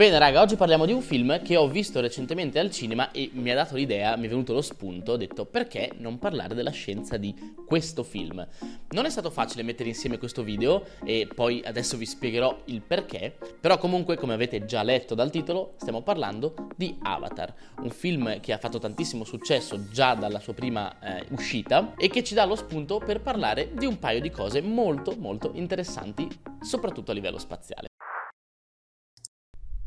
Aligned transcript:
Bene 0.00 0.18
raga, 0.18 0.40
oggi 0.40 0.56
parliamo 0.56 0.86
di 0.86 0.94
un 0.94 1.02
film 1.02 1.42
che 1.42 1.58
ho 1.58 1.68
visto 1.68 2.00
recentemente 2.00 2.58
al 2.58 2.70
cinema 2.70 3.10
e 3.10 3.28
mi 3.34 3.50
ha 3.50 3.54
dato 3.54 3.76
l'idea, 3.76 4.16
mi 4.16 4.24
è 4.24 4.28
venuto 4.30 4.54
lo 4.54 4.62
spunto, 4.62 5.12
ho 5.12 5.16
detto 5.18 5.44
perché 5.44 5.92
non 5.98 6.18
parlare 6.18 6.54
della 6.54 6.70
scienza 6.70 7.18
di 7.18 7.34
questo 7.66 8.02
film. 8.02 8.48
Non 8.92 9.04
è 9.04 9.10
stato 9.10 9.28
facile 9.28 9.62
mettere 9.62 9.90
insieme 9.90 10.16
questo 10.16 10.42
video 10.42 10.86
e 11.04 11.28
poi 11.34 11.60
adesso 11.66 11.98
vi 11.98 12.06
spiegherò 12.06 12.62
il 12.64 12.80
perché, 12.80 13.36
però 13.60 13.76
comunque 13.76 14.16
come 14.16 14.32
avete 14.32 14.64
già 14.64 14.82
letto 14.82 15.14
dal 15.14 15.28
titolo 15.28 15.74
stiamo 15.76 16.00
parlando 16.00 16.54
di 16.78 16.96
Avatar, 17.02 17.52
un 17.82 17.90
film 17.90 18.40
che 18.40 18.54
ha 18.54 18.58
fatto 18.58 18.78
tantissimo 18.78 19.24
successo 19.24 19.90
già 19.90 20.14
dalla 20.14 20.40
sua 20.40 20.54
prima 20.54 20.98
eh, 20.98 21.26
uscita 21.32 21.92
e 21.98 22.08
che 22.08 22.24
ci 22.24 22.32
dà 22.32 22.46
lo 22.46 22.56
spunto 22.56 23.02
per 23.04 23.20
parlare 23.20 23.74
di 23.74 23.84
un 23.84 23.98
paio 23.98 24.22
di 24.22 24.30
cose 24.30 24.62
molto 24.62 25.14
molto 25.18 25.50
interessanti, 25.52 26.26
soprattutto 26.62 27.10
a 27.10 27.14
livello 27.14 27.38
spaziale. 27.38 27.89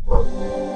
Thank 0.06 0.68
you. 0.68 0.73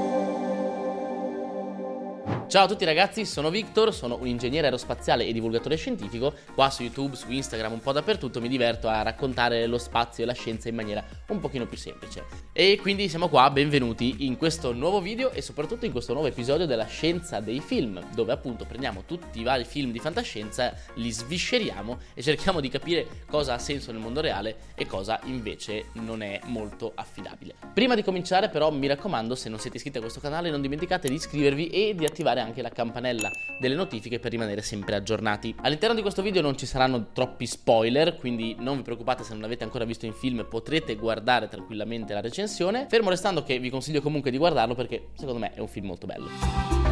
Ciao 2.48 2.64
a 2.64 2.68
tutti 2.70 2.86
ragazzi, 2.86 3.26
sono 3.26 3.50
Victor, 3.50 3.94
sono 3.94 4.16
un 4.22 4.26
ingegnere 4.26 4.68
aerospaziale 4.68 5.26
e 5.26 5.34
divulgatore 5.34 5.76
scientifico. 5.76 6.34
Qua 6.56 6.70
su 6.70 6.84
YouTube, 6.84 7.18
su 7.18 7.30
Instagram, 7.30 7.74
un 7.74 7.82
po' 7.82 7.92
dappertutto 7.92 8.40
mi 8.40 8.48
diverto 8.48 8.88
a 8.88 9.02
raccontare 9.02 9.68
lo 9.68 9.78
spazio 9.78 10.24
e 10.24 10.26
la 10.28 10.34
scienza 10.34 10.70
in 10.70 10.76
maniera 10.76 11.04
un 11.28 11.42
pochino 11.42 11.66
più 11.66 11.76
semplice. 11.76 12.24
E 12.54 12.80
quindi 12.82 13.10
siamo 13.10 13.28
qua, 13.28 13.50
benvenuti 13.50 14.26
in 14.26 14.38
questo 14.38 14.72
nuovo 14.72 15.02
video 15.02 15.32
e 15.32 15.42
soprattutto 15.42 15.84
in 15.84 15.92
questo 15.92 16.14
nuovo 16.14 16.30
episodio 16.30 16.66
della 16.66 16.86
scienza 16.86 17.42
dei 17.42 17.60
film, 17.60 18.02
dove 18.16 18.32
appunto 18.32 18.64
prendiamo 18.64 19.04
tutti 19.06 19.42
i 19.42 19.44
vari 19.44 19.66
film 19.66 19.92
di 19.92 20.00
fantascienza, 20.00 20.74
li 20.94 21.12
svisceriamo 21.12 22.00
e 22.14 22.24
cerchiamo 22.24 22.62
di 22.62 22.70
capire 22.70 23.26
cosa 23.30 23.56
ha 23.56 23.60
senso 23.60 23.92
nel 23.92 24.00
mondo 24.00 24.22
reale 24.22 24.56
e 24.74 24.86
cosa 24.86 25.20
invece 25.26 25.88
non 25.96 26.22
è 26.22 26.40
molto 26.46 26.94
affidabile. 26.96 27.56
Prima 27.74 27.94
di 27.94 28.04
cominciare 28.04 28.48
però 28.48 28.72
mi 28.72 28.88
raccomando, 28.88 29.36
se 29.36 29.50
non 29.50 29.60
siete 29.60 29.76
iscritti 29.76 29.98
a 29.98 30.02
questo 30.02 30.22
canale 30.22 30.50
non 30.50 30.62
dimenticate 30.62 31.10
di 31.10 31.16
iscrivervi 31.16 31.68
e 31.68 31.94
di 31.94 32.06
attivare 32.06 32.36
attivare 32.38 32.42
anche 32.42 32.62
la 32.62 32.70
campanella 32.70 33.32
delle 33.58 33.76
notifiche 33.76 34.20
per 34.20 34.32
rimanere 34.32 34.62
sempre 34.62 34.96
aggiornati. 34.96 35.56
All'interno 35.62 35.96
di 35.96 36.02
questo 36.02 36.22
video 36.22 36.42
non 36.42 36.58
ci 36.58 36.66
saranno 36.66 37.08
troppi 37.12 37.46
spoiler, 37.46 38.16
quindi 38.16 38.56
non 38.60 38.78
vi 38.78 38.84
preoccupate 38.84 39.24
se 39.24 39.34
non 39.34 39.42
l'avete 39.42 39.64
ancora 39.64 39.86
visto 39.86 40.06
in 40.06 40.14
film, 40.14 40.46
potrete 40.50 40.96
guardare 40.96 41.48
tranquillamente 41.48 42.14
la 42.14 42.22
recensione, 42.22 42.86
fermo 42.90 43.10
restando 43.10 43.44
che 43.44 43.60
vi 43.60 43.70
consiglio 43.70 44.02
comunque 44.02 44.32
di 44.32 44.38
guardarlo 44.38 44.76
perché 44.76 45.10
secondo 45.16 45.40
me 45.40 45.54
è 45.54 45.60
un 45.60 45.68
film 45.68 45.88
molto 45.88 46.06
bello. 46.06 46.87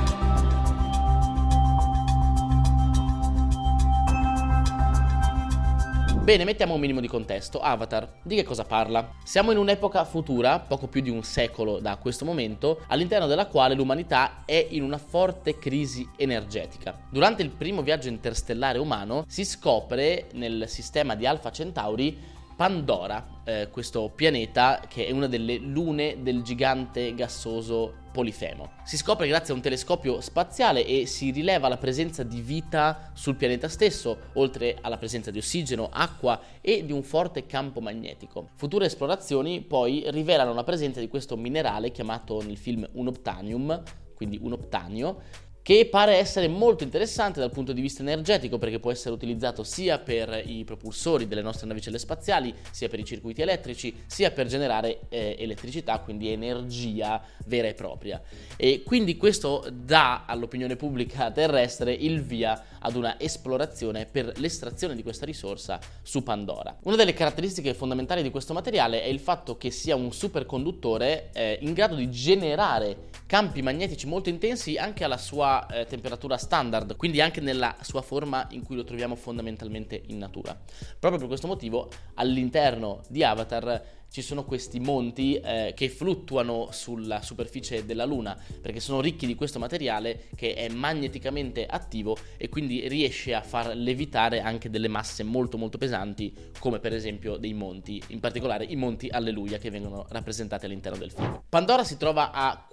Bene, 6.25 6.43
mettiamo 6.43 6.73
un 6.73 6.79
minimo 6.79 7.01
di 7.01 7.07
contesto. 7.07 7.59
Avatar, 7.59 8.13
di 8.23 8.33
che 8.33 8.41
cosa 8.41 8.63
parla? 8.63 9.11
Siamo 9.23 9.51
in 9.51 9.59
un'epoca 9.59 10.03
futura, 10.05 10.59
poco 10.59 10.87
più 10.87 11.01
di 11.01 11.11
un 11.11 11.21
secolo 11.21 11.77
da 11.77 11.97
questo 11.97 12.25
momento, 12.25 12.81
all'interno 12.87 13.27
della 13.27 13.45
quale 13.45 13.75
l'umanità 13.75 14.41
è 14.43 14.69
in 14.71 14.81
una 14.81 14.97
forte 14.97 15.59
crisi 15.59 16.09
energetica. 16.17 16.99
Durante 17.11 17.43
il 17.43 17.51
primo 17.51 17.83
viaggio 17.83 18.07
interstellare 18.07 18.79
umano 18.79 19.23
si 19.27 19.45
scopre 19.45 20.29
nel 20.31 20.63
sistema 20.67 21.13
di 21.13 21.27
Alpha 21.27 21.51
Centauri 21.51 22.17
Pandora, 22.55 23.41
eh, 23.43 23.67
questo 23.69 24.09
pianeta 24.15 24.81
che 24.87 25.07
è 25.07 25.11
una 25.11 25.27
delle 25.27 25.57
lune 25.57 26.21
del 26.21 26.41
gigante 26.41 27.13
gassoso 27.13 28.03
Polifemo. 28.13 28.75
Si 28.85 28.95
scopre 28.95 29.27
grazie 29.27 29.51
a 29.51 29.57
un 29.57 29.61
telescopio 29.61 30.21
spaziale 30.21 30.85
e 30.85 31.05
si 31.05 31.31
rileva 31.31 31.67
la 31.67 31.75
presenza 31.75 32.23
di 32.23 32.39
vita 32.39 33.11
sul 33.13 33.35
pianeta 33.35 33.67
stesso, 33.67 34.29
oltre 34.35 34.77
alla 34.79 34.97
presenza 34.97 35.31
di 35.31 35.37
ossigeno, 35.37 35.89
acqua 35.91 36.39
e 36.61 36.85
di 36.85 36.93
un 36.93 37.03
forte 37.03 37.45
campo 37.45 37.81
magnetico. 37.81 38.51
Future 38.55 38.85
esplorazioni 38.85 39.59
poi 39.59 40.05
rivelano 40.07 40.53
la 40.53 40.63
presenza 40.63 41.01
di 41.01 41.09
questo 41.09 41.35
minerale 41.35 41.91
chiamato 41.91 42.41
nel 42.41 42.55
film 42.55 42.87
unobtanium, 42.93 43.83
quindi 44.15 44.39
un 44.41 44.53
optanio, 44.53 45.21
che 45.65 45.87
pare 45.87 46.17
essere 46.17 46.47
molto 46.47 46.83
interessante 46.83 47.39
dal 47.39 47.49
punto 47.49 47.73
di 47.73 47.81
vista 47.81 48.03
energetico 48.03 48.59
perché 48.59 48.79
può 48.79 48.91
essere 48.91 49.15
utilizzato 49.15 49.63
sia 49.63 49.97
per 49.97 50.43
i 50.45 50.63
propulsori 50.63 51.27
delle 51.27 51.41
nostre 51.41 51.65
navicelle 51.65 51.97
spaziali, 51.97 52.53
sia 52.69 52.87
per 52.87 52.99
i 52.99 53.03
circuiti 53.03 53.41
elettrici, 53.41 54.03
sia 54.05 54.29
per 54.29 54.45
generare 54.45 54.99
eh, 55.09 55.35
elettricità, 55.39 55.97
quindi 56.01 56.29
energia 56.29 57.19
vera 57.45 57.67
e 57.67 57.73
propria. 57.73 58.21
E 58.55 58.83
quindi 58.85 59.17
questo 59.17 59.67
dà 59.73 60.25
all'opinione 60.27 60.75
pubblica 60.75 61.31
terrestre 61.31 61.93
il 61.93 62.21
via 62.21 62.63
ad 62.77 62.95
una 62.95 63.19
esplorazione 63.19 64.05
per 64.05 64.33
l'estrazione 64.37 64.93
di 64.93 65.01
questa 65.01 65.25
risorsa 65.25 65.79
su 66.03 66.21
Pandora. 66.21 66.77
Una 66.83 66.95
delle 66.95 67.13
caratteristiche 67.15 67.73
fondamentali 67.73 68.21
di 68.21 68.29
questo 68.29 68.53
materiale 68.53 69.01
è 69.01 69.07
il 69.07 69.19
fatto 69.19 69.57
che 69.57 69.71
sia 69.71 69.95
un 69.95 70.13
superconduttore 70.13 71.31
eh, 71.33 71.57
in 71.61 71.73
grado 71.73 71.95
di 71.95 72.11
generare 72.11 73.13
campi 73.25 73.61
magnetici 73.61 74.05
molto 74.07 74.29
intensi 74.29 74.77
anche 74.77 75.03
alla 75.03 75.17
sua 75.17 75.65
eh, 75.67 75.85
temperatura 75.85 76.37
standard, 76.37 76.95
quindi 76.95 77.21
anche 77.21 77.41
nella 77.41 77.75
sua 77.81 78.01
forma 78.01 78.47
in 78.51 78.63
cui 78.63 78.75
lo 78.75 78.83
troviamo 78.83 79.15
fondamentalmente 79.15 80.01
in 80.07 80.17
natura. 80.17 80.57
Proprio 80.99 81.19
per 81.19 81.27
questo 81.27 81.47
motivo 81.47 81.89
all'interno 82.15 83.01
di 83.07 83.23
Avatar 83.23 83.95
ci 84.15 84.21
sono 84.21 84.45
questi 84.45 84.79
monti 84.79 85.35
eh, 85.35 85.73
che 85.75 85.89
fluttuano 85.89 86.69
sulla 86.71 87.21
superficie 87.21 87.85
della 87.85 88.05
Luna 88.05 88.37
perché 88.61 88.79
sono 88.79 89.01
ricchi 89.01 89.25
di 89.25 89.35
questo 89.35 89.59
materiale 89.59 90.27
che 90.37 90.53
è 90.53 90.69
magneticamente 90.69 91.65
attivo 91.65 92.17
e 92.37 92.47
quindi 92.47 92.87
riesce 92.87 93.33
a 93.33 93.41
far 93.41 93.75
levitare 93.75 94.39
anche 94.39 94.69
delle 94.69 94.87
masse 94.87 95.23
molto 95.23 95.57
molto 95.57 95.77
pesanti 95.77 96.33
come 96.59 96.79
per 96.79 96.93
esempio 96.93 97.35
dei 97.35 97.53
monti, 97.53 98.01
in 98.07 98.21
particolare 98.21 98.63
i 98.63 98.77
monti 98.77 99.09
Alleluia 99.09 99.57
che 99.57 99.69
vengono 99.69 100.05
rappresentati 100.07 100.65
all'interno 100.65 100.97
del 100.97 101.11
film. 101.11 101.41
Pandora 101.49 101.83
si 101.83 101.97
trova 101.97 102.31
a 102.31 102.65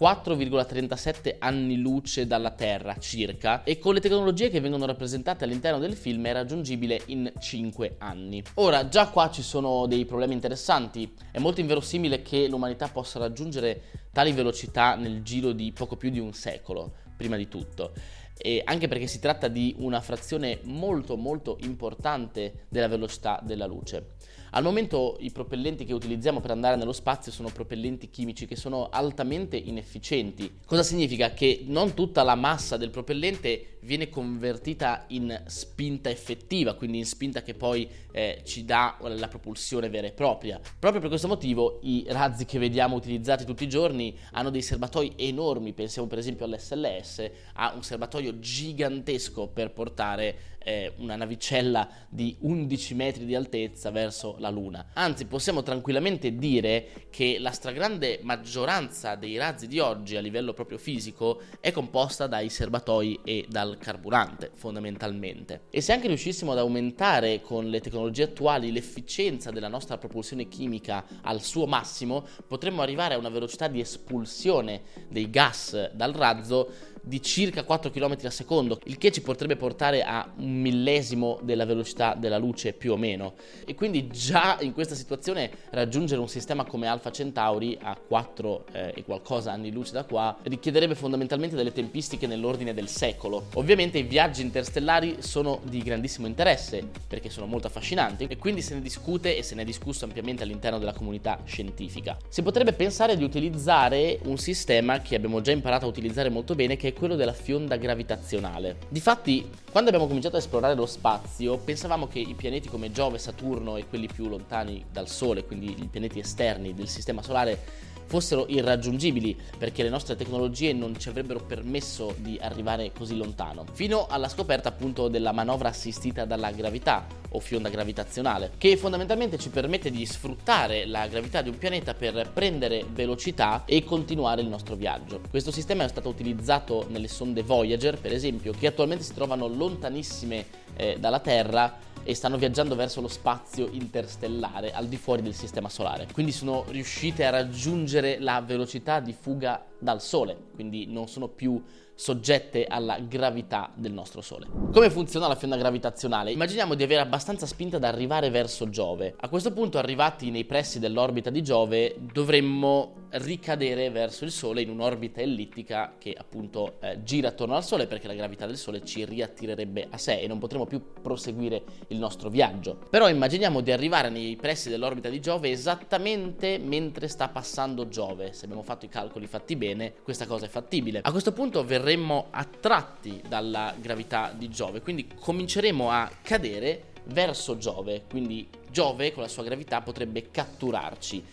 4,37 0.51 1.37
anni 1.39 1.77
luce 1.79 2.27
dalla 2.27 2.51
Terra 2.51 2.97
circa 2.99 3.63
e 3.65 3.79
con 3.79 3.95
le 3.95 4.01
tecnologie 4.01 4.51
che 4.51 4.61
vengono 4.61 4.87
rappresentate 4.87 5.45
all'interno 5.45 5.79
del 5.79 5.95
film 5.95 6.27
è 6.27 6.33
raggiungibile 6.33 7.01
in 7.07 7.33
5 7.39 7.97
anni. 7.99 8.43
Ora 8.55 8.89
già 8.89 9.09
qua 9.09 9.31
ci 9.31 9.43
sono 9.43 9.87
dei 9.87 10.05
problemi 10.05 10.35
interessanti 10.35 11.13
è 11.31 11.39
molto 11.39 11.61
inverosimile 11.61 12.23
che 12.23 12.49
l'umanità 12.49 12.89
possa 12.89 13.19
raggiungere 13.19 13.83
tali 14.13 14.33
velocità 14.33 14.95
nel 14.95 15.23
giro 15.23 15.53
di 15.53 15.73
poco 15.73 15.97
più 15.97 16.11
di 16.11 16.19
un 16.19 16.33
secolo, 16.33 16.93
prima 17.17 17.37
di 17.37 17.49
tutto. 17.49 17.93
E 18.37 18.63
anche 18.65 18.89
perché 18.89 19.07
si 19.07 19.21
tratta 19.21 19.49
di 19.49 19.75
una 19.79 20.01
frazione 20.01 20.61
molto 20.65 21.17
molto 21.17 21.59
importante 21.63 22.67
della 22.69 22.89
velocità 22.89 23.41
della 23.43 23.67
luce. 23.67 24.15
Al 24.55 24.63
momento 24.63 25.17
i 25.21 25.31
propellenti 25.31 25.87
che 25.87 25.95
utilizziamo 25.95 26.41
per 26.41 26.51
andare 26.51 26.77
nello 26.77 26.93
spazio 26.93 27.33
sono 27.33 27.49
propellenti 27.49 28.11
chimici 28.11 28.47
che 28.47 28.55
sono 28.55 28.91
altamente 28.91 29.57
inefficienti. 29.57 30.59
Cosa 30.67 30.83
significa? 30.83 31.33
Che 31.33 31.63
non 31.67 31.95
tutta 31.95 32.23
la 32.23 32.35
massa 32.35 32.77
del 32.77 32.91
propellente 32.91 33.79
viene 33.81 34.11
convertita 34.11 35.07
in 35.09 35.43
spinta 35.47 36.11
effettiva, 36.11 36.75
quindi 36.75 36.99
in 36.99 37.07
spinta 37.07 37.41
che 37.41 37.55
poi 37.55 37.89
eh, 38.13 38.43
ci 38.45 38.67
dà 38.67 38.99
la 39.01 39.29
propulsione 39.29 39.89
vera 39.89 40.09
e 40.09 40.13
propria. 40.13 40.61
Proprio 40.79 41.01
per 41.01 41.09
questo 41.09 41.29
motivo 41.29 41.79
i 41.85 42.05
razzi 42.09 42.45
che 42.45 42.59
vediamo 42.59 42.95
utilizzati 42.95 43.47
tutti 43.47 43.65
i 43.65 43.71
giorni 43.71 44.15
hanno 44.33 44.51
dei 44.51 44.63
serbatoi 44.63 45.15
enormi, 45.17 45.73
pensiamo 45.73 46.07
per 46.07 46.19
esempio 46.19 46.45
all'SLS, 46.45 47.31
ha 47.55 47.73
un 47.75 47.83
serbatoio 47.83 48.39
gigantesco 48.39 49.47
per 49.47 49.73
portare 49.73 50.52
eh, 50.65 50.93
una 50.99 51.17
navicella 51.17 51.89
di 52.09 52.37
11 52.41 52.95
metri 52.95 53.25
di 53.25 53.35
altezza 53.35 53.91
verso 53.91 54.37
la 54.39 54.51
Luna. 54.51 54.91
Anzi, 54.95 55.27
possiamo 55.27 55.63
tranquillamente 55.63 56.37
dire 56.37 57.07
che 57.11 57.39
la 57.39 57.51
stragrande 57.51 58.21
maggioranza 58.23 59.15
dei 59.15 59.37
razzi 59.37 59.67
di 59.67 59.79
oggi 59.79 60.17
a 60.17 60.21
livello 60.21 60.53
proprio 60.53 60.79
fisico 60.79 61.41
è 61.61 61.71
composta 61.71 62.27
dai 62.27 62.49
serbatoi 62.49 63.21
e 63.25 63.47
dal 63.49 63.79
carburante, 63.79 64.51
fondamentalmente. 64.55 65.63
E 65.71 65.81
se 65.81 65.93
anche 65.93 66.09
riuscissimo 66.09 66.53
ad 66.53 66.59
aumentare 66.59 67.41
con 67.41 67.69
le 67.69 67.81
tecnologie 67.81 68.25
attuali 68.25 68.73
l'efficienza 68.73 69.51
della 69.51 69.69
nostra 69.69 69.99
propulsione 69.99 70.49
chimica 70.49 71.05
al 71.23 71.43
suo 71.43 71.67
massimo, 71.67 72.27
potremmo 72.47 72.83
arrivare 72.83 73.15
a 73.15 73.19
una 73.19 73.29
velocità 73.29 73.69
di 73.69 73.81
espulsione 73.81 74.83
dei 75.09 75.31
gas 75.31 75.93
dal 75.93 76.13
razzo 76.13 76.91
di 77.03 77.21
circa 77.21 77.65
4 77.65 77.91
km 77.91 78.17
al 78.23 78.33
secondo, 78.33 78.79
il 78.85 78.97
che 78.97 79.11
ci 79.11 79.21
potrebbe 79.21 79.57
portare 79.57 80.03
a 80.03 80.31
un 80.37 80.61
millesimo 80.61 81.39
della 81.43 81.65
velocità 81.65 82.15
della 82.15 82.39
luce 82.39 82.73
più 82.73 82.93
o 82.93 82.97
meno. 82.97 83.35
E 83.67 83.75
quindi 83.75 84.07
già 84.09 84.59
in 84.61 84.73
questa 84.73 84.95
situazione 84.95 85.51
raggiungere 85.71 86.21
un 86.21 86.29
sistema 86.29 86.65
come 86.65 86.87
Alpha 86.87 87.11
Centauri 87.11 87.77
a 87.81 87.97
4 87.97 88.65
eh, 88.73 88.93
e 88.97 89.05
qualcosa 89.05 89.53
anni 89.53 89.73
luce 89.73 89.93
da 89.93 90.05
qua 90.05 90.37
richiederebbe 90.43 90.95
fondamentalmente 90.95 91.57
delle 91.57 91.73
tempistiche 91.73 92.27
nell'ordine 92.27 92.73
del 92.73 92.89
secolo. 92.89 93.47
Ovviamente 93.55 93.99
i 93.99 94.03
viaggi 94.03 94.43
interstellari 94.43 95.17
sono 95.19 95.61
di 95.65 95.83
grandissimo 95.83 96.27
interesse 96.27 96.87
perché 97.09 97.31
sono 97.31 97.47
molto 97.47 97.67
affascinanti 97.67 98.27
e 98.29 98.37
quindi 98.39 98.63
se 98.63 98.75
ne 98.75 98.81
discute 98.81 99.37
e 99.37 99.43
se 99.43 99.55
ne 99.55 99.63
è 99.63 99.65
discusso 99.65 100.05
ampiamente 100.05 100.43
all'interno 100.45 100.79
della 100.79 100.93
comunità 100.93 101.41
scientifica. 101.45 102.17
Si 102.29 102.43
potrebbe 102.43 102.73
pensare 102.73 103.17
di 103.17 103.25
utilizzare 103.25 104.19
un 104.25 104.39
sistema 104.39 105.01
che 105.01 105.17
abbiamo 105.17 105.41
già 105.41 105.51
imparato 105.51 105.87
a 105.87 105.89
utilizzare 105.89 106.29
molto 106.29 106.55
bene 106.55 106.77
che 106.77 106.89
è 106.89 106.92
quello 106.93 107.17
della 107.17 107.33
fionda 107.33 107.77
gravitazionale. 107.77 108.79
Difatti, 108.89 109.49
quando 109.71 109.89
abbiamo 109.89 110.07
cominciato 110.07 110.37
a 110.37 110.39
esplorare 110.39 110.75
lo 110.75 110.87
spazio, 110.87 111.59
pensavamo 111.59 112.07
che 112.07 112.19
i 112.19 112.35
pianeti 112.35 112.69
come 112.69 112.93
Giove, 112.93 113.19
Saturno 113.19 113.77
e 113.77 113.87
quelli 113.87 114.07
più 114.07 114.29
lontani 114.29 114.85
dal 114.91 115.09
Sole, 115.09 115.45
quindi 115.45 115.83
i 115.83 115.89
pianeti 115.91 116.19
esterni 116.19 116.75
del 116.75 116.89
Sistema 116.89 117.23
Solare, 117.23 117.91
fossero 118.13 118.45
irraggiungibili 118.47 119.35
perché 119.57 119.83
le 119.83 119.89
nostre 119.89 120.17
tecnologie 120.17 120.75
non 120.75 120.99
ci 120.99 121.09
avrebbero 121.09 121.41
permesso 121.41 122.15
di 122.19 122.39
arrivare 122.39 122.93
così 122.93 123.17
lontano, 123.17 123.65
fino 123.73 124.07
alla 124.07 124.29
scoperta 124.29 124.69
appunto 124.69 125.09
della 125.09 125.33
manovra 125.33 125.71
assistita 125.71 126.27
dalla 126.27 126.51
gravità 126.51 127.07
o 127.31 127.41
fionda 127.41 127.71
gravitazionale, 127.71 128.51
che 128.59 128.77
fondamentalmente 128.77 129.39
ci 129.39 129.49
permette 129.49 129.91
di 129.91 130.05
sfruttare 130.05 130.85
la 130.85 131.07
gravità 131.07 131.41
di 131.41 131.49
un 131.49 131.57
pianeta 131.57 131.95
per 131.95 132.29
prendere 132.35 132.85
velocità 132.87 133.63
e 133.65 133.83
continuare 133.83 134.43
il 134.43 134.49
nostro 134.49 134.75
viaggio. 134.75 135.23
Questo 135.31 135.51
sistema 135.51 135.85
è 135.85 135.89
stato 135.89 136.11
utilizzato 136.11 136.85
nelle 136.91 137.09
sonde 137.09 137.43
Voyager, 137.43 137.99
per 137.99 138.13
esempio, 138.13 138.53
che 138.53 138.67
attualmente 138.67 139.05
si 139.05 139.15
trovano 139.15 139.47
lontanissime 139.47 140.45
eh, 140.77 140.99
dalla 141.01 141.21
Terra 141.21 141.91
e 142.05 142.15
stanno 142.15 142.37
viaggiando 142.37 142.75
verso 142.75 143.01
lo 143.01 143.09
spazio 143.09 143.69
interstellare 143.71 144.73
al 144.73 144.87
di 144.87 144.97
fuori 144.97 145.23
del 145.23 145.35
sistema 145.35 145.69
solare. 145.69 146.07
Quindi 146.13 146.33
sono 146.33 146.65
riuscite 146.69 147.25
a 147.25 147.31
raggiungere 147.31 148.19
la 148.19 148.41
velocità 148.41 149.01
di 149.01 149.13
fuga 149.13 149.65
dal 149.79 150.01
Sole, 150.01 150.37
quindi 150.55 150.87
non 150.87 151.09
sono 151.09 151.29
più 151.29 151.63
soggette 151.95 152.65
alla 152.65 152.99
gravità 152.99 153.71
del 153.75 153.93
nostro 153.93 154.21
Sole. 154.21 154.49
Come 154.73 154.91
funziona 154.91 155.29
la 155.29 155.35
fionda 155.37 155.57
gravitazionale? 155.57 156.33
Immaginiamo 156.33 156.75
di 156.75 156.83
avere 156.83 157.01
abbastanza 157.01 157.47
spinta 157.47 157.79
da 157.79 157.89
arrivare 157.89 158.31
verso 158.31 158.69
Giove. 158.69 159.15
A 159.21 159.29
questo 159.29 159.53
punto, 159.53 159.79
arrivati 159.79 160.31
nei 160.31 160.45
pressi 160.45 160.79
dell'orbita 160.79 161.31
di 161.31 161.43
Giove, 161.43 161.97
dovremmo 162.13 163.02
ricadere 163.13 163.91
verso 163.91 164.25
il 164.25 164.31
Sole 164.31 164.63
in 164.63 164.71
un'orbita 164.71 165.21
ellittica 165.21 165.95
che 165.99 166.15
appunto 166.17 166.77
eh, 166.81 167.03
gira 167.03 167.29
attorno 167.29 167.55
al 167.55 167.65
Sole 167.65 167.87
perché 167.87 168.07
la 168.07 168.15
gravità 168.15 168.47
del 168.47 168.57
Sole 168.57 168.85
ci 168.85 169.05
riattirerebbe 169.05 169.89
a 169.91 169.99
sé 169.99 170.21
e 170.21 170.27
non 170.27 170.39
potremo 170.39 170.67
più 170.67 170.83
proseguire 171.01 171.63
il 171.89 171.99
nostro 171.99 172.29
viaggio. 172.29 172.79
Però 172.91 173.09
immaginiamo 173.09 173.61
di 173.61 173.73
arrivare 173.73 174.09
nei 174.09 174.37
pressi 174.37 174.69
dell'orbita 174.69 175.09
di 175.09 175.21
Giove 175.21 175.51
esattamente 175.51 176.59
mentre 176.59 177.09
sta 177.09 177.29
passando 177.29 177.89
Giove. 177.89 178.33
Se 178.33 178.45
abbiamo 178.45 178.63
fatto 178.63 178.85
i 178.85 178.89
calcoli 178.89 179.27
fatti 179.27 179.57
bene, 179.57 179.95
questa 180.03 180.27
cosa 180.27 180.47
è 180.47 180.49
fattibile. 180.49 181.01
A 181.03 181.11
questo 181.11 181.33
punto 181.33 181.65
verremmo 181.65 182.29
attratti 182.31 183.23
dalla 183.27 183.75
gravità 183.79 184.35
di 184.37 184.49
Giove, 184.49 184.81
quindi 184.81 185.09
cominceremo 185.15 185.91
a 185.91 186.11
cadere 186.23 186.91
verso 187.05 187.57
Giove, 187.59 188.05
quindi 188.09 188.49
Giove 188.71 189.13
con 189.13 189.23
la 189.23 189.29
sua 189.29 189.43
gravità 189.43 189.81
potrebbe 189.81 190.31
catturarci. 190.31 191.25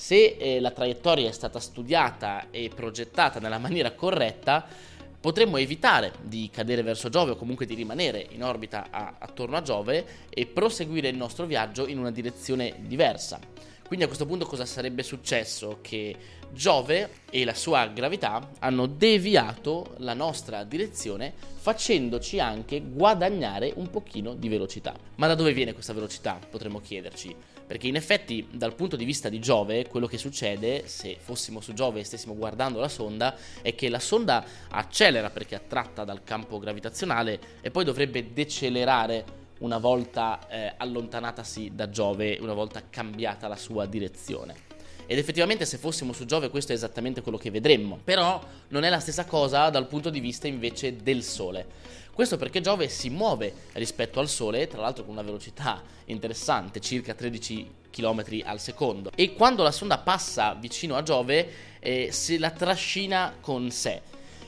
Se 0.00 0.36
eh, 0.38 0.60
la 0.60 0.70
traiettoria 0.70 1.28
è 1.28 1.32
stata 1.32 1.60
studiata 1.60 2.46
e 2.50 2.70
progettata 2.74 3.38
nella 3.38 3.58
maniera 3.60 3.92
corretta, 3.92 4.66
potremmo 5.20 5.58
evitare 5.58 6.14
di 6.22 6.48
cadere 6.50 6.80
verso 6.80 7.10
Giove 7.10 7.32
o 7.32 7.36
comunque 7.36 7.66
di 7.66 7.74
rimanere 7.74 8.26
in 8.30 8.42
orbita 8.42 8.86
a, 8.90 9.16
attorno 9.18 9.58
a 9.58 9.62
Giove 9.62 10.06
e 10.30 10.46
proseguire 10.46 11.08
il 11.08 11.18
nostro 11.18 11.44
viaggio 11.44 11.86
in 11.86 11.98
una 11.98 12.10
direzione 12.10 12.76
diversa. 12.78 13.38
Quindi 13.86 14.06
a 14.06 14.08
questo 14.08 14.24
punto 14.24 14.46
cosa 14.46 14.64
sarebbe 14.64 15.02
successo? 15.02 15.80
Che 15.82 16.16
Giove 16.50 17.10
e 17.28 17.44
la 17.44 17.54
sua 17.54 17.86
gravità 17.88 18.52
hanno 18.60 18.86
deviato 18.86 19.96
la 19.98 20.14
nostra 20.14 20.64
direzione 20.64 21.34
facendoci 21.56 22.40
anche 22.40 22.80
guadagnare 22.80 23.74
un 23.76 23.90
pochino 23.90 24.32
di 24.32 24.48
velocità. 24.48 24.94
Ma 25.16 25.26
da 25.26 25.34
dove 25.34 25.52
viene 25.52 25.74
questa 25.74 25.92
velocità? 25.92 26.38
Potremmo 26.48 26.80
chiederci. 26.80 27.36
Perché 27.70 27.86
in 27.86 27.94
effetti 27.94 28.48
dal 28.50 28.74
punto 28.74 28.96
di 28.96 29.04
vista 29.04 29.28
di 29.28 29.38
Giove 29.38 29.86
quello 29.86 30.08
che 30.08 30.18
succede 30.18 30.88
se 30.88 31.16
fossimo 31.20 31.60
su 31.60 31.72
Giove 31.72 32.00
e 32.00 32.04
stessimo 32.04 32.34
guardando 32.34 32.80
la 32.80 32.88
sonda 32.88 33.36
è 33.62 33.76
che 33.76 33.88
la 33.88 34.00
sonda 34.00 34.44
accelera 34.70 35.30
perché 35.30 35.54
è 35.54 35.58
attratta 35.58 36.02
dal 36.02 36.24
campo 36.24 36.58
gravitazionale 36.58 37.38
e 37.60 37.70
poi 37.70 37.84
dovrebbe 37.84 38.32
decelerare 38.32 39.24
una 39.58 39.78
volta 39.78 40.48
eh, 40.48 40.74
allontanatasi 40.78 41.70
da 41.72 41.88
Giove, 41.90 42.38
una 42.40 42.54
volta 42.54 42.82
cambiata 42.90 43.46
la 43.46 43.54
sua 43.54 43.86
direzione. 43.86 44.66
Ed 45.06 45.18
effettivamente 45.18 45.64
se 45.64 45.76
fossimo 45.76 46.12
su 46.12 46.24
Giove 46.24 46.50
questo 46.50 46.72
è 46.72 46.74
esattamente 46.74 47.20
quello 47.20 47.38
che 47.38 47.50
vedremmo. 47.50 48.00
Però 48.02 48.40
non 48.68 48.82
è 48.82 48.88
la 48.88 49.00
stessa 49.00 49.26
cosa 49.26 49.68
dal 49.68 49.86
punto 49.86 50.10
di 50.10 50.18
vista 50.18 50.48
invece 50.48 50.96
del 50.96 51.22
Sole. 51.22 51.66
Questo 52.20 52.36
perché 52.36 52.60
Giove 52.60 52.90
si 52.90 53.08
muove 53.08 53.50
rispetto 53.72 54.20
al 54.20 54.28
Sole, 54.28 54.66
tra 54.66 54.82
l'altro 54.82 55.04
con 55.04 55.14
una 55.14 55.22
velocità 55.22 55.82
interessante, 56.04 56.78
circa 56.78 57.14
13 57.14 57.70
km 57.90 58.42
al 58.44 58.60
secondo. 58.60 59.10
E 59.14 59.32
quando 59.32 59.62
la 59.62 59.70
sonda 59.70 59.96
passa 59.96 60.52
vicino 60.52 60.96
a 60.96 61.02
Giove, 61.02 61.78
eh, 61.80 62.12
se 62.12 62.38
la 62.38 62.50
trascina 62.50 63.36
con 63.40 63.70
sé. 63.70 64.02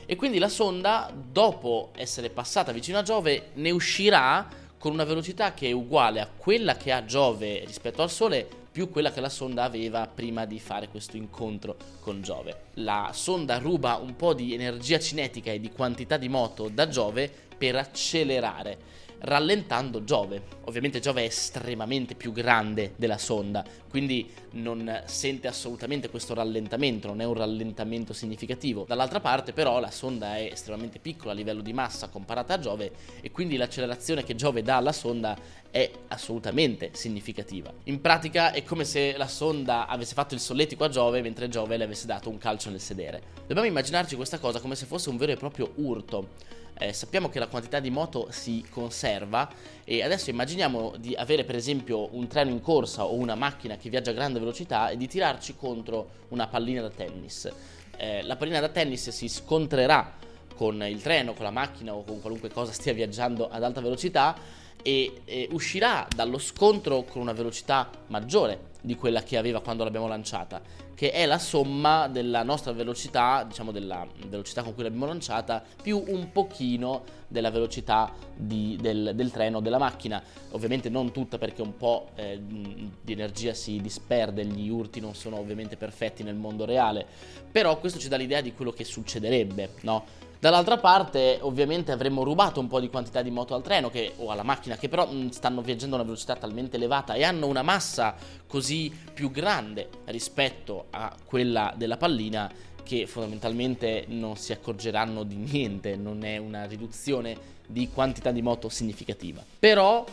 E 0.05 0.15
quindi 0.15 0.37
la 0.37 0.49
sonda, 0.49 1.11
dopo 1.11 1.89
essere 1.95 2.29
passata 2.29 2.71
vicino 2.71 2.99
a 2.99 3.01
Giove, 3.01 3.49
ne 3.53 3.71
uscirà 3.71 4.47
con 4.77 4.91
una 4.91 5.03
velocità 5.03 5.55
che 5.55 5.69
è 5.69 5.71
uguale 5.71 6.19
a 6.19 6.27
quella 6.27 6.77
che 6.77 6.91
ha 6.91 7.03
Giove 7.05 7.63
rispetto 7.65 8.03
al 8.03 8.11
Sole 8.11 8.47
più 8.73 8.89
quella 8.89 9.11
che 9.11 9.21
la 9.21 9.29
sonda 9.29 9.63
aveva 9.63 10.07
prima 10.07 10.45
di 10.45 10.59
fare 10.59 10.87
questo 10.87 11.15
incontro 11.15 11.77
con 11.99 12.23
Giove. 12.23 12.71
La 12.77 13.11
sonda 13.13 13.59
ruba 13.59 13.97
un 13.97 14.15
po' 14.15 14.33
di 14.33 14.51
energia 14.55 14.97
cinetica 14.97 15.51
e 15.51 15.59
di 15.59 15.71
quantità 15.71 16.17
di 16.17 16.27
moto 16.27 16.69
da 16.69 16.87
Giove 16.87 17.31
per 17.55 17.75
accelerare 17.75 18.77
rallentando 19.23 20.03
Giove. 20.03 20.41
Ovviamente 20.65 20.99
Giove 20.99 21.21
è 21.21 21.25
estremamente 21.25 22.15
più 22.15 22.31
grande 22.31 22.93
della 22.95 23.17
sonda, 23.17 23.63
quindi 23.89 24.29
non 24.51 25.03
sente 25.05 25.47
assolutamente 25.47 26.09
questo 26.09 26.33
rallentamento, 26.33 27.07
non 27.07 27.21
è 27.21 27.25
un 27.25 27.33
rallentamento 27.33 28.13
significativo. 28.13 28.85
Dall'altra 28.87 29.19
parte 29.19 29.53
però 29.53 29.79
la 29.79 29.91
sonda 29.91 30.37
è 30.37 30.49
estremamente 30.51 30.99
piccola 30.99 31.31
a 31.31 31.35
livello 31.35 31.61
di 31.61 31.73
massa 31.73 32.07
comparata 32.07 32.55
a 32.55 32.59
Giove 32.59 32.91
e 33.21 33.31
quindi 33.31 33.57
l'accelerazione 33.57 34.23
che 34.23 34.35
Giove 34.35 34.61
dà 34.61 34.77
alla 34.77 34.93
sonda 34.93 35.37
è 35.69 35.89
assolutamente 36.09 36.91
significativa. 36.93 37.73
In 37.85 37.99
pratica 37.99 38.51
è 38.51 38.63
come 38.63 38.85
se 38.85 39.15
la 39.17 39.27
sonda 39.27 39.87
avesse 39.87 40.13
fatto 40.13 40.33
il 40.33 40.39
solletico 40.39 40.83
a 40.83 40.89
Giove 40.89 41.21
mentre 41.21 41.49
Giove 41.49 41.77
le 41.77 41.85
avesse 41.85 42.05
dato 42.05 42.29
un 42.29 42.37
calcio 42.37 42.69
nel 42.69 42.79
sedere. 42.79 43.21
Dobbiamo 43.47 43.67
immaginarci 43.67 44.15
questa 44.15 44.39
cosa 44.39 44.59
come 44.59 44.75
se 44.75 44.85
fosse 44.85 45.09
un 45.09 45.17
vero 45.17 45.31
e 45.31 45.37
proprio 45.37 45.71
urto 45.75 46.61
eh, 46.77 46.93
sappiamo 46.93 47.29
che 47.29 47.39
la 47.39 47.47
quantità 47.47 47.79
di 47.79 47.89
moto 47.89 48.27
si 48.31 48.65
conserva 48.69 49.49
e 49.83 50.03
adesso 50.03 50.29
immaginiamo 50.29 50.95
di 50.97 51.15
avere 51.15 51.43
per 51.43 51.55
esempio 51.55 52.15
un 52.15 52.27
treno 52.27 52.49
in 52.49 52.61
corsa 52.61 53.05
o 53.05 53.15
una 53.15 53.35
macchina 53.35 53.77
che 53.77 53.89
viaggia 53.89 54.11
a 54.11 54.13
grande 54.13 54.39
velocità 54.39 54.89
e 54.89 54.97
di 54.97 55.07
tirarci 55.07 55.55
contro 55.55 56.09
una 56.29 56.47
pallina 56.47 56.81
da 56.81 56.89
tennis. 56.89 57.51
Eh, 57.97 58.23
la 58.23 58.35
pallina 58.35 58.59
da 58.59 58.69
tennis 58.69 59.09
si 59.09 59.27
scontrerà 59.27 60.13
con 60.55 60.83
il 60.83 61.01
treno, 61.01 61.33
con 61.33 61.45
la 61.45 61.51
macchina 61.51 61.93
o 61.93 62.03
con 62.03 62.21
qualunque 62.21 62.49
cosa 62.49 62.71
stia 62.71 62.93
viaggiando 62.93 63.49
ad 63.49 63.63
alta 63.63 63.81
velocità 63.81 64.35
e, 64.81 65.21
e 65.25 65.47
uscirà 65.51 66.07
dallo 66.13 66.37
scontro 66.37 67.03
con 67.03 67.21
una 67.21 67.33
velocità 67.33 67.89
maggiore 68.07 68.71
di 68.83 68.95
quella 68.97 69.23
che 69.23 69.37
aveva 69.37 69.61
quando 69.61 69.85
l'abbiamo 69.85 70.07
lanciata, 70.07 70.61
che 70.93 71.11
è 71.11 71.25
la 71.25 71.39
somma 71.39 72.09
della 72.09 72.43
nostra 72.43 72.73
velocità, 72.73 73.45
diciamo 73.47 73.71
della 73.71 74.05
velocità 74.27 74.61
con 74.61 74.73
cui 74.73 74.83
l'abbiamo 74.83 75.05
lanciata, 75.05 75.63
più 75.81 76.03
un 76.05 76.33
pochino 76.33 77.03
della 77.29 77.49
velocità 77.49 78.11
di, 78.35 78.77
del, 78.79 79.13
del, 79.15 79.31
treno, 79.31 79.61
della 79.61 79.77
macchina. 79.77 80.21
Ovviamente 80.51 80.89
non 80.89 81.13
tutta 81.13 81.37
perché 81.37 81.61
un 81.61 81.77
po' 81.77 82.09
eh, 82.15 82.41
di 82.43 83.11
energia 83.11 83.53
si 83.53 83.79
disperde, 83.79 84.45
gli 84.45 84.67
urti 84.67 84.99
non 84.99 85.15
sono 85.15 85.37
ovviamente 85.37 85.77
perfetti 85.77 86.21
nel 86.21 86.35
mondo 86.35 86.65
reale, 86.65 87.05
però 87.49 87.79
questo 87.79 87.99
ci 87.99 88.09
dà 88.09 88.17
l'idea 88.17 88.41
di 88.41 88.53
quello 88.53 88.71
che 88.71 88.83
succederebbe, 88.83 89.69
no? 89.81 90.22
Dall'altra 90.43 90.75
parte, 90.75 91.37
ovviamente, 91.39 91.93
avremmo 91.93 92.21
rubato 92.21 92.59
un 92.59 92.67
po' 92.67 92.81
di 92.81 92.89
quantità 92.89 93.21
di 93.21 93.31
moto 93.31 93.55
al 93.55 93.61
treno 93.61 93.89
che, 93.89 94.11
o 94.17 94.29
alla 94.29 94.43
macchina, 94.43 94.75
che 94.75 94.89
però 94.89 95.09
mh, 95.09 95.29
stanno 95.29 95.61
viaggiando 95.61 95.95
a 95.95 95.99
una 95.99 96.07
velocità 96.09 96.35
talmente 96.35 96.75
elevata 96.75 97.13
e 97.13 97.23
hanno 97.23 97.47
una 97.47 97.61
massa 97.61 98.13
così 98.45 98.91
più 99.13 99.31
grande 99.31 99.87
rispetto 100.03 100.87
a 100.89 101.15
quella 101.23 101.73
della 101.77 101.95
pallina 101.95 102.51
che 102.83 103.07
fondamentalmente 103.07 104.03
non 104.09 104.35
si 104.35 104.51
accorgeranno 104.51 105.23
di 105.23 105.37
niente, 105.37 105.95
non 105.95 106.25
è 106.25 106.35
una 106.35 106.65
riduzione 106.65 107.37
di 107.65 107.87
quantità 107.87 108.31
di 108.31 108.41
moto 108.41 108.67
significativa. 108.67 109.41
Però 109.57 110.03